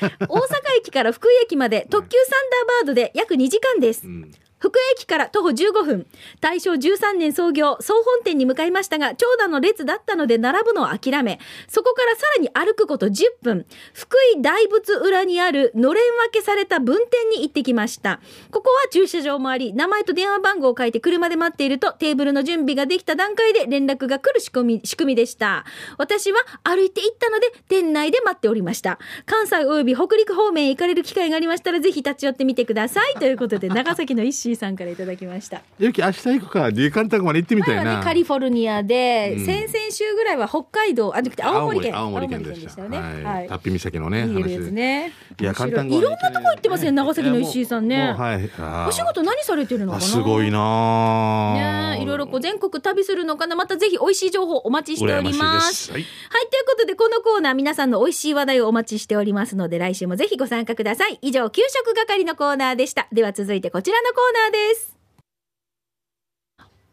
[0.00, 0.40] 大阪
[0.78, 4.06] 駅から福井駅まで特急サンダーバードで約2時間です。
[4.06, 4.30] ん
[4.64, 6.06] 福井駅から徒歩15分。
[6.40, 18.20] 大正13年創業、総本店に向かいましたが、長蛇の列だったので並ぶのを諦め、そこからさらに歩くこと10分、福井大仏裏にあるのれん分けされた分店に行ってきました。
[18.50, 25.66] ここは駐車場もあり、名前と電話番号を書いて車で待っていると、テーブルの準備ができた段階で連絡が来る仕組み、仕組みでした。
[25.98, 28.98] 私は歩いて行ったので、店内で待っておりました。
[29.26, 33.14] 関西及び北陸方面へ行かれる機会がありましたら、ぜひ立ち寄ってみてください。
[33.16, 35.62] ということで、長崎のイッシーさんからいただきました。
[35.78, 37.98] ゆき明日行くか D カンタクまで行ってみたいな。
[37.98, 39.44] ね、カリフォルニアで、うん。
[39.46, 41.96] 先々週ぐらいは北海道、あ、じゃ青森県。
[41.96, 42.82] 青森県でした。
[42.82, 42.98] よね。
[42.98, 43.48] はい、はい。
[43.48, 44.72] タッピ岬のねいいです話。
[44.72, 45.12] ね。
[45.40, 45.44] い。
[45.44, 48.12] や簡単語いろんなとこ行ってますね、長崎の石井さんね。
[48.12, 48.50] はい。
[48.88, 50.04] お仕事何されてるのかな？
[50.04, 53.56] あすごいなねえいろいろこう全国旅するのかな？
[53.56, 55.90] またぜひ美味しい情報お待ちしており羨ます。
[55.90, 56.02] はい。
[56.02, 61.18] はいということでこのコーナー皆さんの美味しい話題をお待ちしておりますので来週もぜひご参加ください。
[61.22, 63.08] 以上給食係のコーナーでした。
[63.12, 64.94] では続いてこちらのコーナーです。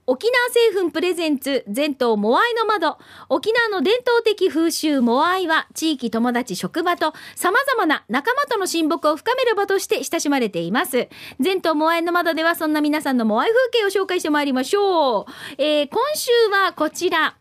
[0.08, 2.98] 沖縄製粉プレゼンツ全島モアイの窓。
[3.30, 11.08] 沖縄の伝統的風習モアイは地域友達職場と様々な仲間との親睦を深める場として親しまれています。
[11.40, 15.26] 全島モアイの窓ではそんな皆さんのモアイ風景を紹介してまいりましょう、
[15.58, 17.38] えー今週はこちら。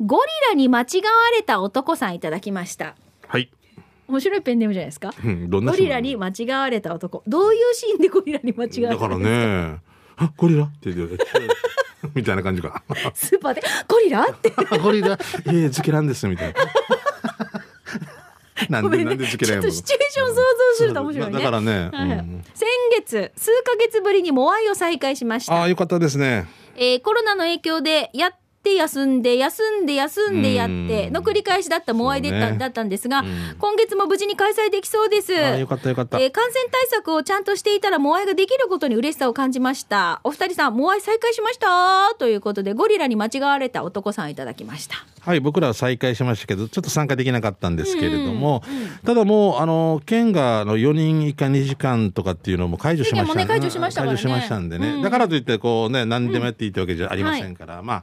[0.00, 0.86] ゴリラに間違わ
[1.36, 2.96] れた男さんいただきました。
[3.28, 3.50] はい。
[4.10, 5.14] 面白いペンネームじゃないですか。
[5.24, 7.22] うんゴリラに間違われた男。
[7.26, 9.78] どういうシーンでゴリラに間違われただからね。
[10.16, 10.64] あゴリラ？
[10.64, 11.18] って言って
[12.14, 12.82] みたいな感じか。
[13.14, 14.52] スーパーで「ゴリラ?」って。
[14.70, 15.12] あ ゴリラ？
[15.12, 15.18] ええ
[15.52, 16.58] 漬けなんですみたいな。
[18.68, 20.42] なんでなんで漬けちょなんやっとシチュエーション想像
[20.76, 21.32] すると面白いね。
[21.32, 22.08] だからね、はい。
[22.10, 22.44] はいうん。
[22.54, 22.66] 先
[22.98, 25.54] 月数ヶ月ぶりにモアイを再開しました。
[25.54, 26.46] ああよかったですね。
[26.76, 31.12] えーコロナの影響でやって休んで休んで休んでやってうん。
[31.14, 33.56] の繰り返しだったモアイでだったんですが、うん。
[33.58, 35.32] 今月も無事に開催できそうです。
[35.32, 40.20] よかったよかった、えー感染対策をちゃんとしていたらモアイができることに嬉しさを感じました。
[40.24, 42.14] お二人さん、モアイ再開しました？
[42.18, 44.96] ということで、ゴリラに間違われた男さんいただきました。
[45.20, 48.62] はい僕らは再開しましたけどちょっと参加できなかったんですけれども、
[49.04, 53.46] ただもうあの県があの4人以下2時間とかっていうのも解除しましたね。
[53.46, 54.06] 解除しましたね。
[54.08, 58.02] 解除しましたんでね、うんだからといってこうね何でもやっていいってわけじゃありませんから、まあ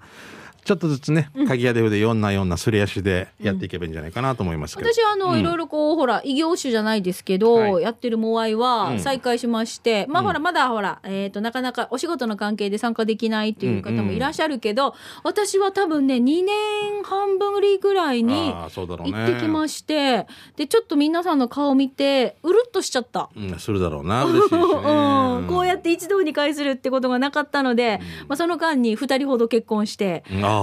[0.68, 5.40] ちょっとずつね鍵屋で腕4な4なすり足でやっていけばいいんじゃないかなと思いますけど、私はあの、うん。
[5.40, 7.84] いろいろこうほら異業種じゃないですけど、はい。
[7.84, 8.60] やってるモアイうん。
[8.60, 19.18] は再開しまして、まあほらまだほら、えー、となかなかお仕事の関係で参加できないっていう方もいらっしゃるけど、私は多分ね2年半ぶりぐらいにああそうだろうね。
[19.18, 20.28] 行ってきまして、
[20.58, 23.30] でちょっと皆さんの顔見てうるっとしちゃった。
[23.36, 24.26] うん、するだろうな。
[24.28, 30.57] 嬉しいしね、うん、こうやって一堂に会するってことがなかったので、まあ、その間に2人ほど結婚して、あ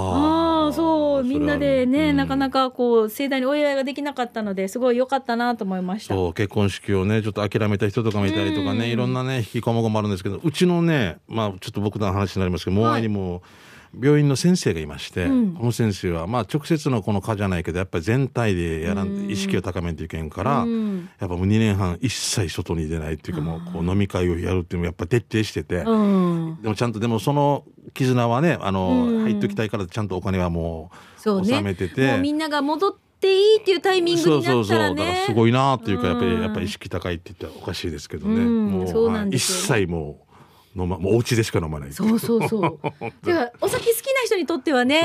[0.69, 6.15] あそうみんなでね、なかなかかこう盛大にお祝いができなかったのですごい良かったなと思いました。
[6.33, 13.43] 結婚式をねちょっと諦めた人とかもいたりとかね、いろんなね引きこもごもあるんですけどうちのねまあちょっと僕の話になりますけどモアイにも
[14.01, 15.55] 病院の先生がいまして、うん。
[15.55, 19.31] この先生はまあ直接のこの科じゃないけどやっぱり全体でやらん、うん。
[19.31, 21.09] 意識を高めんといけんから、うん。
[21.19, 29.23] やっぱもう2年半一切外に出ないっていうかもうこう飲み会をやるっていうのもやっぱ徹底してて、うん、でもちゃんとでもその絆はねあの、うん。
[29.25, 31.55] 入っときたいからちゃんとお金はもそうね。
[31.55, 38.67] 納めててもうみんなが戻っていいっていうタイミングそうになったそうそうだからすごいなっていうかやっぱりうんやっぱり意識高いって言ったらおかしいですけどね、うん。
[38.71, 40.24] もう一切もう
[40.77, 42.79] 飲まもうお家でしか飲まないそうそうそう。
[43.25, 45.03] ではお酒好きな人にとってはね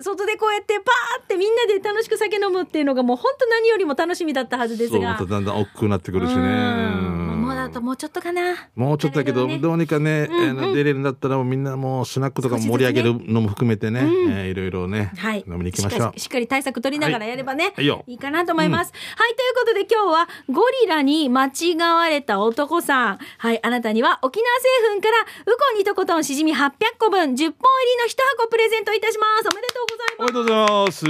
[0.00, 5.18] そ、外でこうやってパーってみんなで楽しく酒飲むっていうのがもう本当何よりも楽しみだったはずですそうまが。
[5.18, 8.68] ただんだん億劫になってくるしねもうだともうちょっとかな。
[8.76, 15.44] もうちょっとだけど、どうにかね、あの出れるんだったらもうみんなもうスナックとか盛り上げるのも含めてね、うんえーいろいろね、はい。
[15.46, 16.46] 飲みに行きましょうしっかり。
[16.46, 17.72] 対策取りながらやればね、
[18.06, 18.92] いいかなと思います。
[19.16, 23.18] はい、ということで今日はゴリラに間違われた男さん。
[23.38, 29.48] はい、あなたには沖縄製粉からウコンにとことんしじみ800個分10本入りの1箱プレゼントいたします。
[29.52, 30.20] おめでとうございます。
[30.20, 31.04] おめでとうございます。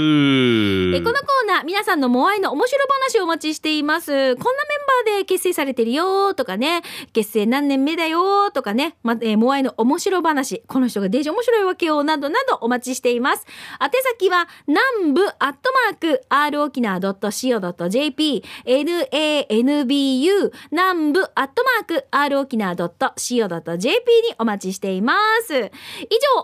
[0.95, 4.11] えこのコーナー皆さんのモアイの面白話をお待ちしています。
[4.11, 6.81] こんなメンバーで結成されてるよとかね、
[7.13, 13.45] 結成何年目だよとかね、ま、えーモアイの面白話、この人がデージ面白いわけよなどなどお待ちしています。
[13.81, 25.15] 宛先は南部アットマーク r 沖縄 .co.jp nanbu 南部アットマーク r 沖縄 .co.jp にお待ちしていま
[25.45, 25.53] す。
[25.55, 25.69] 以上、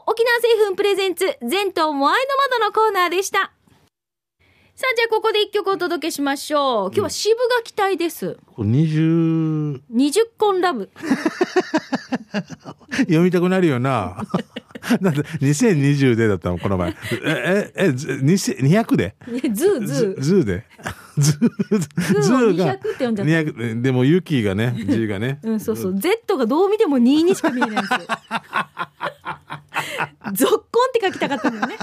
[0.07, 3.54] 沖縄製粉プレゼンツ全島モアイの窓のコーナーでした。
[4.77, 6.89] さあ、じゃあここで一曲お届けしましょう。
[6.89, 8.37] 今日は渋が期待です。
[8.53, 10.89] これ20二十婚ラブ。
[12.97, 14.17] 読みたくなるよな。
[15.01, 16.95] だって2020でだったのこの前。
[17.23, 19.15] えええず2000 200で？
[19.51, 20.21] ズーズズー。
[20.21, 20.63] ズーで
[21.17, 21.49] ズー
[22.21, 25.99] ズーを200って読んじゃった200でもユキがね G がねうん、そうそう。
[25.99, 27.99] Z がどう見ても2にしか見えないんですよ。
[30.33, 31.77] ゾッコンって書きたかったのよね。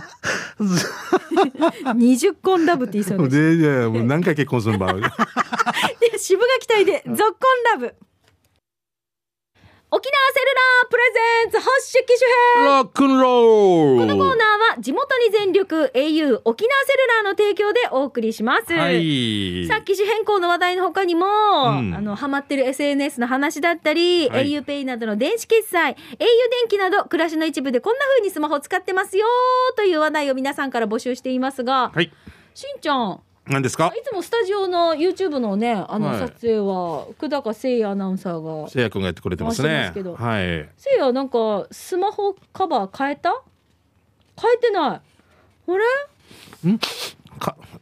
[1.94, 3.30] 二十婚ラブって言いそうです。
[3.30, 5.02] でじゃあもう何回結婚するんば で、
[6.18, 7.28] 渋が期待で、ゾッコン
[7.80, 7.94] ラブ。
[9.94, 12.66] 沖縄セルラープレゼンツ発色機種編。
[12.66, 14.00] ロックンロール。
[14.00, 18.72] このコーナーは地元に全力 au 沖縄セルラーの提供でお送りします。
[18.72, 19.66] はい。
[19.68, 21.94] さっき機種変更の話題の他にも、ん。
[21.94, 24.48] あの、ハマってる SNS の話だったり、はい。
[24.48, 26.28] auPay などの電子決済、au 電
[26.68, 29.26] 気など暮らしの一部でこんな風にスマホ使ってますよ
[29.76, 32.10] という話題を皆さんから募集していますが、はい。
[32.54, 33.92] しんちゃん、何ですか？
[33.96, 36.18] いつもスタジオの YouTube のね、あのはい。
[36.20, 39.92] 撮影は、久高誠也アナウンサーが、せいやくんがやってくれてますね。
[40.16, 40.68] はい。
[40.76, 43.42] せいやなんかスマホカバー変えた？
[44.40, 45.00] 変えてない。
[45.00, 45.00] あ
[45.66, 46.78] れ？
[46.78, 46.86] か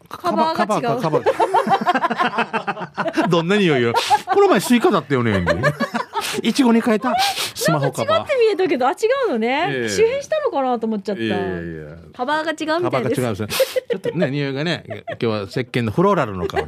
[0.09, 3.29] カバーが違うカバーカバー。
[3.29, 3.93] どんな匂いよ。
[4.33, 5.45] この前スイカだったよね
[6.43, 7.15] いちごに変えた？
[7.55, 8.95] スマホカ違バって見えたけど、あ、違
[9.29, 9.69] うのね。
[9.71, 9.89] ええ。
[9.89, 11.23] 周辺したのかなと思っちゃった。
[11.23, 11.97] ーいやいやいや。
[12.15, 13.21] カバーが違うみカバたいです。
[13.21, 16.67] ーが違うんですねちょっとね匂いがね今日は石鹸のフローラルの香り。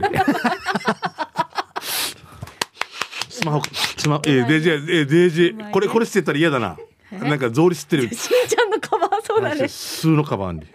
[3.28, 3.62] スマホ
[3.96, 5.56] スマホえーデージえーデージ。
[5.72, 6.76] これこれ捨てたら嫌だな。
[7.10, 8.08] なんか草履吸ってる。
[8.08, 9.68] しんちゃんのカバーそうだね。
[9.68, 10.66] 数のカバーに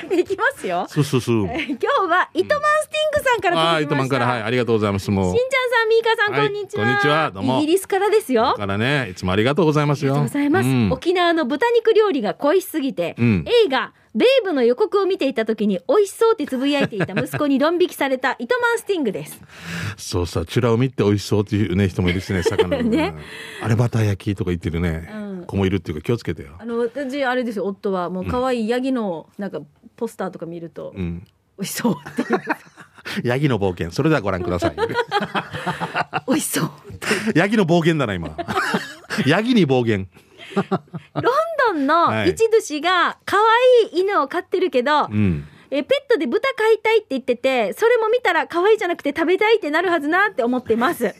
[0.10, 0.86] いきますよ。
[0.88, 3.94] スースースーえ今日は糸満スティングさんからああ糸。
[3.94, 4.26] 満から。
[4.26, 5.32] はいありがとうございますもう。
[5.32, 6.84] しんちゃんさん、みーかさん、はいこんにちは。
[6.84, 7.58] こんにちはどうも。
[7.58, 8.42] イギリスからですよ。
[8.42, 10.14] だからねいつもありがとうございますよ。
[10.14, 10.92] ありがとうございます、うん。
[10.92, 13.44] 沖縄の豚肉料理が恋しすぎて、うん。
[13.66, 19.40] 映画ベイブの予告を見ていた時に美味しそうってつぶやいていた息子にドン引きされた 糸満スティングです。
[19.96, 23.14] そうさチュラを見て美味しそうっていうね人もいるしね 魚のね。
[23.60, 25.44] あれバター焼きとか言ってるね、うん。
[25.46, 26.50] 子もいるっていうか気をつけてよ。
[26.58, 29.60] あの私あれですよ夫はもう可愛いヤギのなんか
[29.96, 31.26] ポスターとか見るとうん。
[31.58, 32.40] 美味しそうっていう。
[33.22, 33.90] ヤギの冒険。
[33.90, 34.76] それではご覧ください。
[36.26, 36.70] 美味しそう
[37.34, 38.36] ヤギの暴言だな今。
[39.26, 40.08] ヤギに暴言
[40.54, 41.24] ロン
[41.74, 42.30] ドンのはい。
[42.30, 45.46] 一主が可愛い犬を飼ってるけど、うん。
[45.70, 51.04] えペットで豚飼いたいって言っててそれも見たら可愛いじゃなくて食べたいってなるはずなって思ってます。
[51.04, 51.14] 今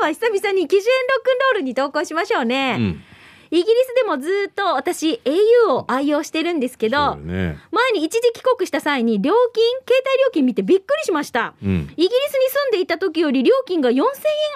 [0.00, 3.04] は久々に機種園ロックンロールに投稿しましょうね、うん
[3.54, 7.56] イギリスでもずっと私 au を愛用してるんですけど、ね。
[7.70, 11.54] 前に一時帰国した際に料金携帯料金見てびっくりしました。
[11.62, 11.68] うん。
[11.68, 14.02] イギリスに住んでいた時より料金が4000円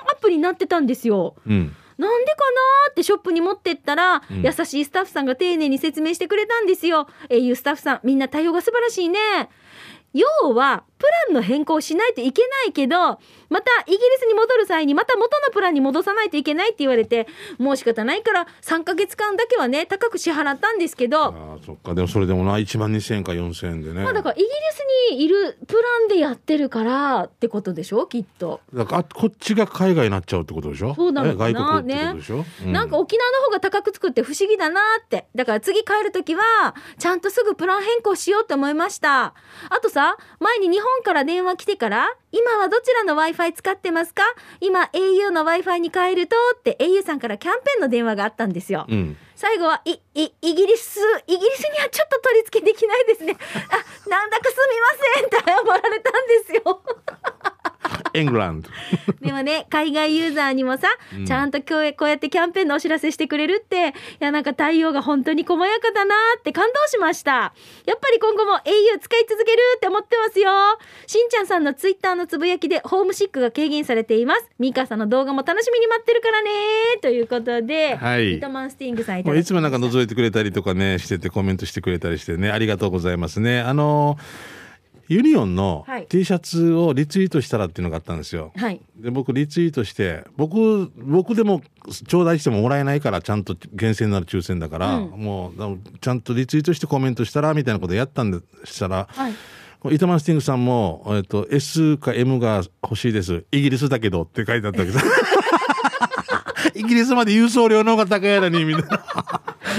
[0.09, 1.37] アップになってたんですよ。
[1.47, 1.77] うん。
[1.97, 4.43] なんでかなーってショップに持ってったら、うん。
[4.43, 7.07] 優しいスタッフさんが丁寧に説明してくれたんですよ。
[7.29, 9.21] au スタッフさんみんな対応が素晴らしいね。
[10.13, 17.27] 要はプランの変更をしないといけないけどまたイギリスに戻る際にまた元のプランに戻さないといけないって言われて
[17.59, 21.25] もう仕方ないから3ヶ月間だけはね高く支払ったんですけど。
[21.25, 21.95] ああそっか。
[21.95, 24.03] でもそれでもな1万2000円か4000円でね。
[24.03, 28.07] まあだからイギリスにいるプランでやってるからってことでしょ？
[28.07, 28.61] きっと。
[28.75, 30.95] だからあこっちが海外になっちゃうってことでしょ？
[30.95, 35.27] そうなのかなえ外国ってことでしょ、うなんか沖縄の方が高くつくって不思議だなって。
[35.35, 39.35] だから次帰るときは、ちゃんとすぐプラン変更しようって思いました。
[39.71, 44.23] あとさ、前に日本から電話来てから、今はどちらの Wi-Fi 使ってますか？
[44.61, 48.87] 今 au の Wi-Fi に変えるとって au さんからキャンペーンの電話があったんですよ。
[48.89, 53.37] うん最後は、い、い、イギリス、イギリスにはちょっと取り付けできないですね。
[53.71, 56.83] あ、なんだかすみませんって謝られたんですよ。
[58.15, 58.71] エングランド。
[59.21, 60.89] でもね、海外ユーザーにもさ、
[61.27, 67.53] ちゃんと今日こうやってキャンペーンのお知らせしてくれるって、いや、なんか対応が本当に細やかだなって感動しました。
[67.87, 70.51] やっぱり今後も au 使い続けるって思ってますよ。
[71.07, 74.49] しんちゃんさんのツイッターのつぶやきで、ホームシックが軽減されています。
[74.59, 76.51] ミカさんの動画も楽しみに待ってるからね
[77.01, 83.61] ということで、はいマンスティングさんいたもういつもなんか覗いてくれたりとかね、しててコメントしてくれたりしてね、ありがとうございますね。
[83.61, 84.19] あの、
[85.09, 88.53] ユニオンのはい T シャツをリツイートしたらっていうのがあったんですよ。
[88.57, 88.81] はい。
[88.97, 91.63] で、僕リツイートして、僕、僕でも
[92.07, 95.69] 頂戴してももらえないから、ちゃんと厳選なる抽選だから、うんもう、だ
[96.01, 99.35] ちゃんとリツイートしてコメントしたら、みたいなことやったんでしたら、はい。
[99.91, 103.45] イタマンスティングさんも、えっと、S か M が欲しいです。
[103.53, 105.05] イギリスだけどって書いてあったわけです。
[106.75, 109.05] イギリスまで郵送料の方が高いやらに、みたいな。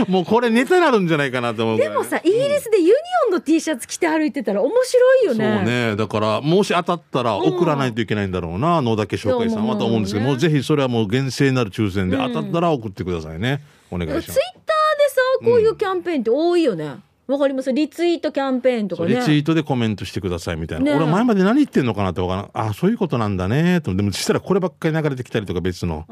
[0.08, 2.92] もうこれネタになるんじゃないかなと思うでもさ、イギリスでユニ
[3.28, 5.64] オンの T シャツ着て歩いてたら面白いよそうね。
[5.92, 5.96] ね。
[5.96, 13.62] だから、もし当たったら送らないといけないんだろうな、野岳紹介さんはと思うんですけど、もうぜひそれはもう厳正なる抽選で、うん当たったら送ってくださいね。
[13.92, 14.36] お願いしますツイッ
[14.66, 14.98] ター。
[15.00, 16.98] でさ、こういうキャンペーンって多いよね。
[17.28, 17.72] わ、かります？
[17.72, 19.16] リツイートキャンペーンとかね。
[19.16, 20.86] リツイートでコメントしてくださいみたいな。
[20.92, 22.70] ね俺前まで何言ってんのかなってわからん。
[22.70, 23.82] あ、そういうことなんだね。
[23.82, 23.94] と。
[23.94, 26.06] でも、そしたらこればっかり流れてきたりとか別の。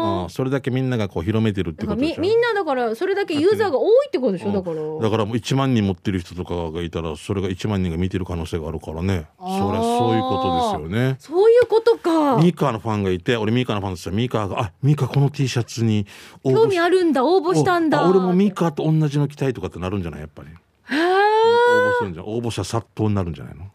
[0.00, 2.20] あーあそれだけみんながこう広めてるってことでしょ？
[2.20, 4.52] みんなだからそれだけユーザーが多いってことでしょ？
[4.52, 4.76] だから。
[4.76, 9.26] だからもう1万人持ってる人とかがいたらそれが1万人が見てる可能性があるからね。
[9.38, 11.16] そりゃあーそういうことですよね。
[11.18, 12.36] そういうことか。
[12.36, 14.14] ミーカーのファンがいて俺ミーカーのファンですよ。
[14.14, 16.06] ミーカーが「あミーカーこの T シャツに
[16.44, 18.02] 応興味あるんだ、応募したんだ。
[18.04, 20.20] あ俺もミーカーと同じの着たいとかってなるんじゃない？
[20.20, 20.48] やっぱり。
[20.48, 22.26] へ応ー募するんじゃん。
[22.26, 23.64] 応募者殺到になるんじゃないの？
[23.64, 23.70] も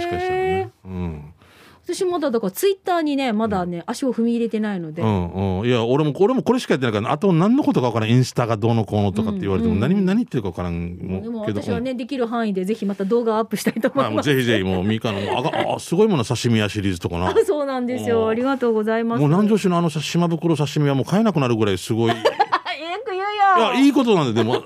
[0.00, 0.70] しかしたらね。
[0.84, 1.34] うん
[1.94, 5.00] 私まだだからツイッターにね、まだね、足を踏み入れてないので。
[5.00, 8.10] うんうん、いや俺も俺もこれしかやってないからあと何のことか分からん。
[8.10, 10.98] インスタがどうのこうのとかって言われてもうん何,、何言ってるか分からん。
[10.98, 14.26] もでも私はね、できる範囲でぜひまた動画をアップしたいと思まあ、います。
[14.26, 17.34] ぜひぜひもう ミカのもうあがあすごいもの刺身屋シリーズとかな。
[17.46, 18.28] そうなんですよ。
[18.28, 19.20] ありがとうございます。
[19.20, 22.08] もう南城市のあの島袋刺身はもう買えなくなるぐらいすごい。
[22.12, 22.16] よ
[23.04, 23.72] く言うよ。
[23.72, 24.62] やいいことなんででも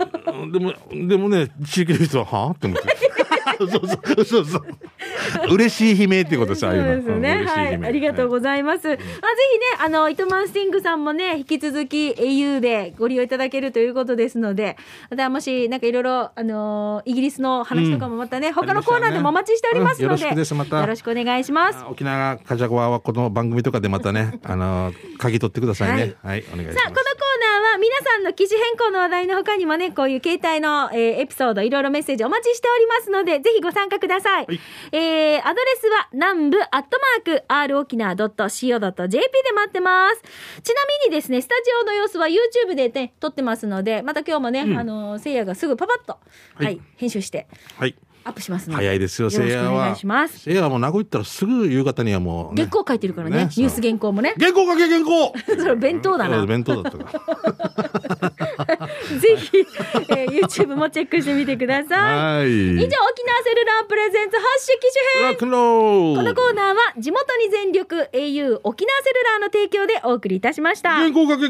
[0.51, 0.73] でも
[1.09, 2.89] でもね地域の人ははあって思って
[3.59, 4.25] そうそう。
[4.25, 5.55] そうそう。
[5.55, 7.45] 嬉しい悲鳴っていうことですああいうですね。
[7.45, 7.85] はい。
[7.85, 8.89] ありがとうございます。
[8.89, 9.05] あぜひね、
[9.81, 14.77] あの糸満スティングさんもね、引き続き au でご利用いただけるということですので、
[15.11, 20.21] またもしなんかいろいろあのイギリスの話とかもまたね、他のコーナーでもお待ちしておりますので、うん。
[20.21, 20.81] よろしくですまた。
[20.81, 21.79] よろしくお願いします。
[21.79, 26.15] あ沖縄カジャゴワはこの番組とかでまたねあの 鍵取ってくださいね。
[26.23, 27.52] はい、お願いしさあ、このコーますナーは
[27.83, 34.47] 皆さんの記事変更の話題の他にもね、こういう携帯の、えーエピソード、いろいろメッセージお待ちしておりますので、ぜひご参加ください。
[34.47, 34.61] はい。
[34.93, 40.23] えーアドレスは南部アットマーク r 沖縄 .co.jp で待ってます。
[40.63, 40.75] ちな
[41.09, 44.79] みにですね、スタジオの様子は YouTube でね、撮ってますので、また今日もね、うん。
[44.79, 46.13] あの、せいやがすぐパパッと、
[46.55, 46.81] はい、はい。
[46.99, 47.49] 編集して。
[47.77, 48.85] はいアップしますので。
[48.85, 50.39] 早いですよせいやはいします。
[50.39, 54.35] せいやはもう名古屋行ったらすぐ夕方にはもう、ね、原稿書いてるからね、ねニュース原稿もね。
[54.39, 57.21] 原稿書け原稿 それ弁当だなうん弁当だったか
[58.79, 58.89] ら
[59.21, 59.59] ぜひ、
[60.11, 62.39] えー YouTube もチェックしてみてください。
[62.41, 65.37] はい以上、沖縄セルラープレゼンツ発色機種編。
[66.17, 70.95] このコーナーは地元に全力 au 沖縄セルラーの提供でお送りいたしました。
[70.95, 71.49] 原稿書け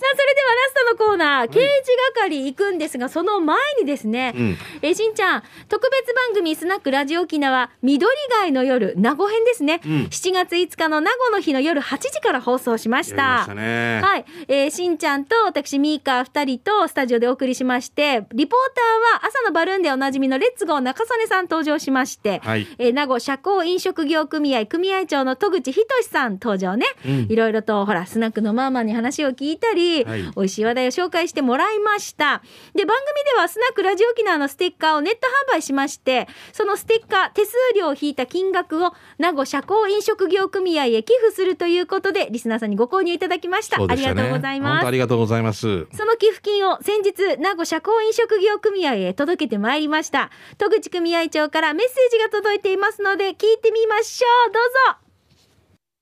[0.00, 1.66] 原稿それではラストのコーナー、刑事
[2.14, 9.80] 係行くんですが、その前にですね、うんえーしんちゃん、特別番組スナックラジオ沖縄、緑街の夜、名護編ですね。
[9.84, 13.22] うん7月5日の名護の日の夜8時から放送しました。
[13.22, 14.24] やりましたねはい。
[14.48, 26.86] えーしんちゃんと私、ミーカー2人とスタジオでお送りしまして、リポーターは朝のバルーンでおなじみのレッツゴー中曽根さん登場しまして、はいえー名護社交飲食業組合組合長の戸口仁さん登場ね。
[27.04, 32.42] うんいろいろと、ほら、スナックのママに話を聞いたり、はい美味しい話題を紹介してもらいました。
[32.74, 35.20] で、番組ではスナックラジオ沖縄のステッカーをネット
[35.52, 43.78] 販売しまして、そのステッカー、手数料を引いた金額を名護社交飲食業組合へ寄付するということで、リスナーさんにご購入いただきました。
[43.78, 44.82] ねありがとうござい本ます。
[44.82, 50.30] 当ありがとうございますその寄付金を先日、名護社交飲食業組合へ届けてまいりました。
[50.58, 54.52] 戸口組合長からメッセージが届いていますので、聞いてみましょう。
[54.52, 54.62] どう
[54.96, 55.08] ぞ。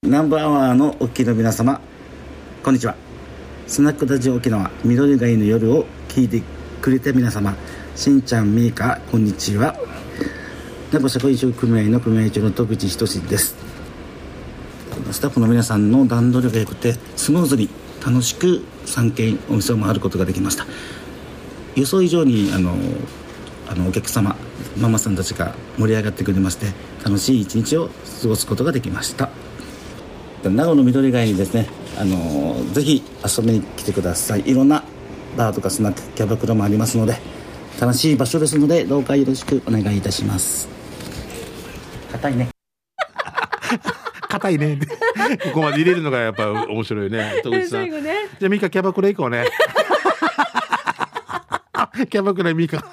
[0.03, 1.81] ナンバーワーのお聞きの皆様
[2.63, 2.95] こんにちは
[3.67, 6.41] スナックラジオ沖縄緑がいの夜を聞いて
[6.81, 7.57] くれた皆様。
[7.97, 9.75] しんちゃんみーかこんにちは。
[10.93, 13.57] 名護社会飲食組合の組合長の戸口仁です。
[15.11, 17.69] スタッフの皆さんの段取りが良くてスムーズに
[18.07, 20.65] 楽しく3軒お店を回ることができました。
[21.75, 22.77] 予想以上にあの
[23.69, 24.37] あのお客様
[24.79, 26.67] ママさんたちが盛り上がってくれまして
[27.05, 27.91] 楽しい一日を
[28.23, 29.29] 過ごすことができました。
[30.45, 34.85] 名護の緑街にですねあのぜひ遊びに来てくださいいろんな
[35.37, 37.17] バーとかスナックキャバクラもありますので
[37.81, 40.69] 楽しい場所ですのでどうかよろしくお願いいたします
[42.13, 42.49] 硬いね
[44.29, 44.79] 硬いね。
[45.45, 47.41] ここまで入れるのがやっぱ面白いね。
[47.45, 47.91] 戸口さん。
[47.91, 48.29] ね。
[48.39, 49.47] じゃあミカキャバクラ行こうね。
[52.11, 52.77] キャバクラミカ。
[52.79, 52.87] って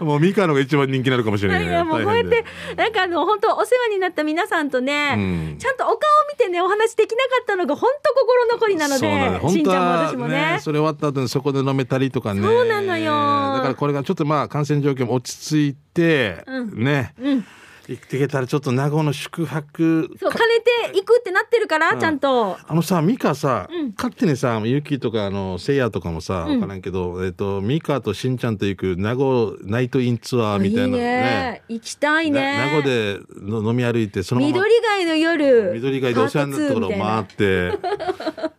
[0.00, 1.70] もうミカのが一番人気なのかもしれないね。
[1.70, 2.44] いやもうこうやって
[2.76, 5.20] なんかあの本当お世話になった皆さんとね、う
[5.54, 5.58] ん。
[5.58, 5.98] ちゃんとお顔を
[6.30, 10.58] 見てねお話できなかったのが本当心残りなのでしんちゃんもは私もね。
[10.60, 12.42] それ終わった後にそこで飲めたりとかね。
[12.42, 13.12] そうなのよ。
[13.56, 16.84] だからこれがちょっとまあ感染状況も落ち着いて、うん。
[16.84, 17.14] ね。
[17.20, 17.44] うん。
[17.88, 22.00] 行っていけたらちょっと名護の宿泊かそう兼ねていくってなってるから、うん。
[22.00, 22.56] ちゃんと。
[22.66, 23.94] あのさミカさ、うん。
[23.96, 31.62] 勝手にさユキとかあのセイヤとかもさ、うん分からんけど、えっとミカとしんちゃんと行く名護ナイトインツアーみたいなね。
[31.68, 32.40] 行きたいね。
[32.40, 37.72] な名護での飲み歩いてそのまま緑貝の夜緑街でお世話になったところを回って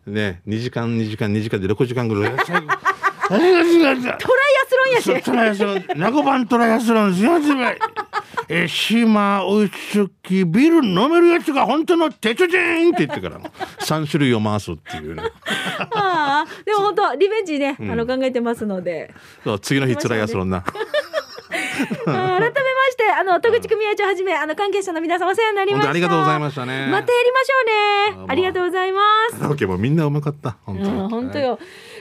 [0.06, 2.32] ね2時間2時間2時間で6時間ぐらい。
[3.28, 5.22] トライアスロンやし。
[5.22, 5.84] トライアスロン。
[5.96, 7.58] 名護版トライアスロンすいません
[8.48, 13.40] えー島ウイスキービール飲めるやつが本当の鉄人って言ってから
[13.80, 15.22] 3種類を回すっていうね。
[15.94, 17.90] ああでも本当リベンジね、ん。
[17.90, 19.14] あの考えてますので。
[19.44, 20.58] そう次の日トライアスロンな。
[20.58, 20.64] あ
[22.04, 22.50] 改めま
[22.90, 25.90] してあの戸口組合長はじめあの関係者の皆さんお世話になりました。
[25.90, 26.88] ありがとうございましたね。
[26.90, 28.26] またやりましょうね。
[28.28, 29.38] ありがとうございます。
[29.38, 30.90] カラオケもみんなうまかった本当に。
[30.90, 31.58] うん、本当よ。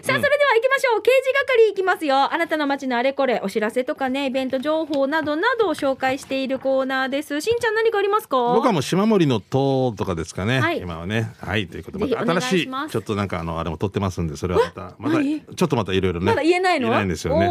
[0.08, 1.02] さあ、それでは行きましょう。
[1.02, 2.34] 刑事係行きますよ。
[2.34, 7.42] あなたの街のあれこれ、お知らせとかね、イベント情報などなどを紹介しているコーナーです。
[7.42, 8.38] しんちゃん何かありますか？
[8.38, 10.80] 僕はもう島森の塔とかですかね、はい。
[10.80, 11.34] 今はね。
[11.42, 15.42] はいということでまた新しいちょっとなんかあのあれも撮ってますんでそれはまたまた何？
[15.42, 16.28] ちょっとまたいろいろね。
[16.28, 16.88] まだ言えないの？
[16.88, 17.46] 言えないんですよね。
[17.46, 17.50] え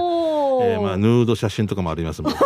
[0.79, 2.33] ーまあヌード写真とかもありますもん。
[2.33, 2.43] 絶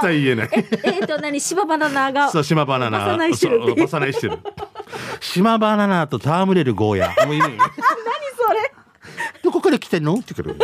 [0.00, 0.50] 対言えない。
[0.84, 1.38] えっと、何？
[1.38, 2.30] 芝バナナが。
[2.30, 2.98] そう島バナナ。
[3.00, 3.48] バサナイして。
[3.50, 4.38] るサナイしてる
[5.20, 7.42] 島バナナと戯れるゴーヤもういい
[9.72, 10.14] から来てんの？
[10.14, 10.56] ってくる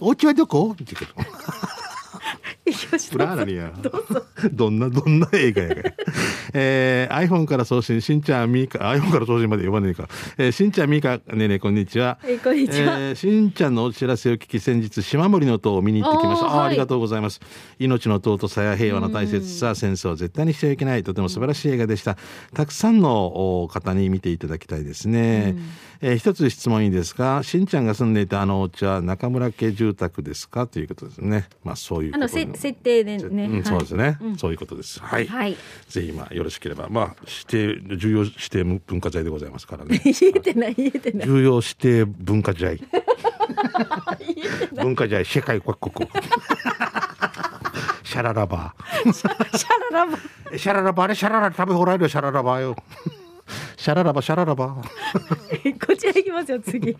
[0.00, 0.72] お家はどこ？
[0.72, 1.10] ってくる
[2.66, 3.72] 吉プラーナにや。
[4.52, 5.82] どんな、どんな映画やが。
[6.54, 10.08] えー、iPhone から送信、しんちゃん、みーか、iPhone から送信まで呼ばねえか。
[10.38, 12.18] えー、しんちゃん、みーか、ねえねえ、こんにちは。
[12.20, 16.46] はいこんにちはえー、しんちゃんのお知らせを聞き、先日、島森の塔を見に行ってきました。
[16.46, 17.40] あーありがとうございます。
[17.78, 21.02] 命の尊さや平和の大切さ、戦争は絶対にしてはいけない。
[21.02, 22.16] とても素晴らしい映画でした。
[22.54, 25.54] たくさんのお方に見ていただきたいですね。
[26.06, 27.40] えー一つ質問いいですか？
[27.42, 30.66] しんちゃんが住んでいたあのお家は中村家住宅ですか？
[30.66, 31.48] ということですね。
[31.64, 33.46] まあそういうあの、せ設定でね。
[33.46, 35.00] うん、はいそうですね、そういうことです。
[35.00, 35.26] はい。
[35.26, 35.56] はい
[35.88, 37.16] ぜひまあよろしければ、まあ
[37.48, 39.98] 指定重要指定文化財でございますからね。
[40.04, 41.26] 言えてない、言えてない。
[41.26, 42.78] 重要指定文化財。
[44.76, 46.06] 文化財世界各国。
[48.02, 48.74] シャララバ
[49.04, 49.28] シャ
[49.90, 50.18] ララバ。
[50.18, 50.58] ー。
[50.58, 52.76] シャララバーあれシャララ食べ放題よシャララバーよ。
[53.76, 55.78] シャララバシャララバー。
[55.86, 56.96] こちら行きますよ、次。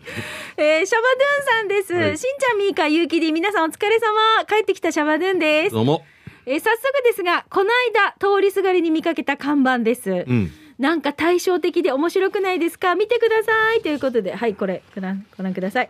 [0.57, 1.93] えー、シャバドゥンさんです。
[1.93, 4.45] はいしんちゃん、みーか、ゆうきり、皆さんお疲れ様。
[4.45, 5.73] 帰ってきたシャバドゥンです。
[5.75, 6.03] どうも。
[6.45, 10.11] えー早速ですが、この間、通りすがりに見かけた看板です。
[10.27, 10.51] うん。
[10.77, 12.93] なんか対照的で面白くないですか？
[12.95, 15.89] 見てくださいということで、はい、これ、ご覧ご覧ください。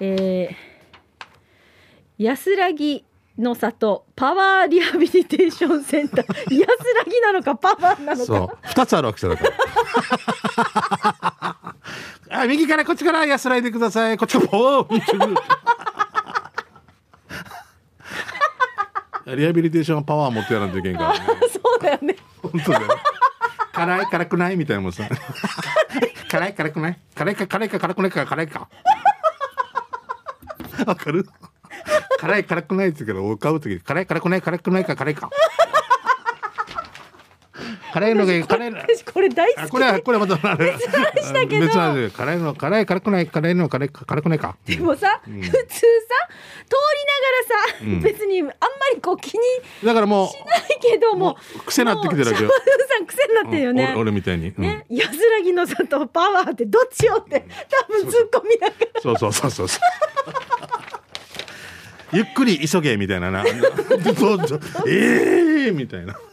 [0.00, 3.04] えー、安らぎ
[3.38, 6.26] の里パワーリハビリテーションセンター。
[6.58, 8.56] 安らぎなのか、パワーなのそうか。。
[8.64, 9.44] 二つあるわけだか
[12.30, 12.40] ら。
[12.42, 14.18] あ、右からこっちから安らいでください。
[14.18, 15.00] こっちから、おー
[19.36, 21.20] リハビリテーションパワー持ってやらんといけんからね。
[21.52, 22.16] そうだよね。
[22.42, 22.86] 本当だよ。
[23.72, 25.04] 辛い辛くないみたいなもんさ。
[26.30, 26.98] 辛い辛くない？
[27.14, 28.68] 辛いか辛いか辛くないか辛いか。
[30.86, 31.28] わかる？
[32.20, 35.30] 辛い辛くないって言うから買うとき辛い辛くない辛くないか辛いか。
[37.92, 38.78] 辛いのがいい辛いの。
[38.78, 39.64] 私これ大好き。
[39.64, 44.56] あこれはこれはまた別の話だけど別の話で辛いの辛い辛くない辛いの辛い辛くないか。
[44.66, 45.56] でもさ、普通さ、通りな
[47.24, 48.54] がらさ、うん別にあんま
[48.94, 49.40] りこう気に
[49.84, 51.36] だからもうないけども
[51.66, 52.50] 癖になってきてるわけよ
[52.88, 53.88] さん癖になってるよね。
[53.92, 54.48] 俺俺みたいに。
[54.48, 59.80] うんね、安らぎの里パワーってどっちよって多分突っ込みながらそうそうそうそうそう。
[62.12, 63.44] ゆっくり急げみたいなな。
[63.46, 63.50] え
[64.86, 66.14] えー、みたいな。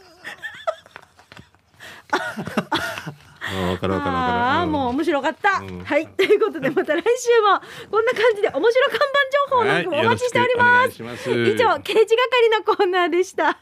[3.48, 4.38] あわかるわかるわかる。
[4.38, 5.84] ああーもう面白かった、うん。
[5.84, 6.06] はい。
[6.16, 7.60] ということでまた来週も
[7.90, 9.02] こんな感じで面白看板
[9.50, 11.30] 情報なんかもお待ちしております,、はいます。
[11.30, 13.58] 以上刑事係のコーナーでした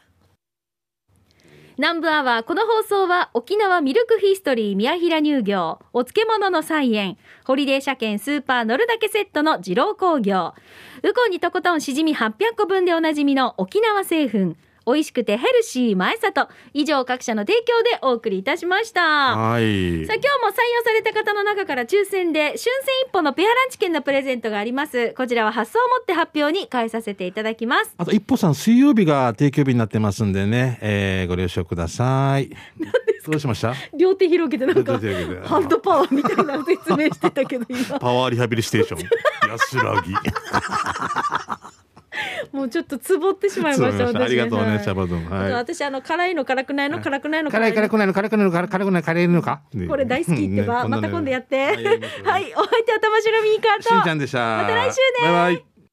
[1.77, 10.53] 南部アワーこの放送は沖縄ミルクヒストリー宮平乳業お漬物の菜園ホリデー車検スーパー乗るだけセットの二郎工業。
[11.03, 14.55] ウコンにとことんしじみ800個分でおなじみの沖縄製粉。
[14.85, 16.47] 美味しくてヘルシー前里。
[16.73, 19.01] 以上各社の提供でお送りいたしました。
[19.01, 20.05] はい。
[20.05, 22.67] さあ今日も採用された方の中から抽選で春戦
[23.07, 25.13] 一歩のペアランチ券のプレゼントがあります。
[25.15, 27.93] こちらは発送をもって発表に返させていただきます。
[27.97, 32.49] あと一歩さん水曜日が定休日になってますんでね、えーご了承ください。
[33.25, 33.73] どうしました？
[33.97, 34.99] 両手広げてなんか
[35.45, 37.97] ハンドパワーみたいなの説明してたけど今。
[37.99, 39.49] パワーリハビリステーション。
[39.49, 40.13] 安らぎ
[42.51, 44.83] もうちょっとつぼってしまいました私ありがとうねはい。
[44.83, 51.65] シャバドゥンはい私あの辛いの辛くないの辛くないの辛い辛くないの辛くないの辛くない辛いのかこれ大好きってば、ねまた今度やって。
[51.65, 53.83] はいお相手は玉城ミーカーと。
[53.83, 55.74] しんちゃんでしたまた来週ねバイバイ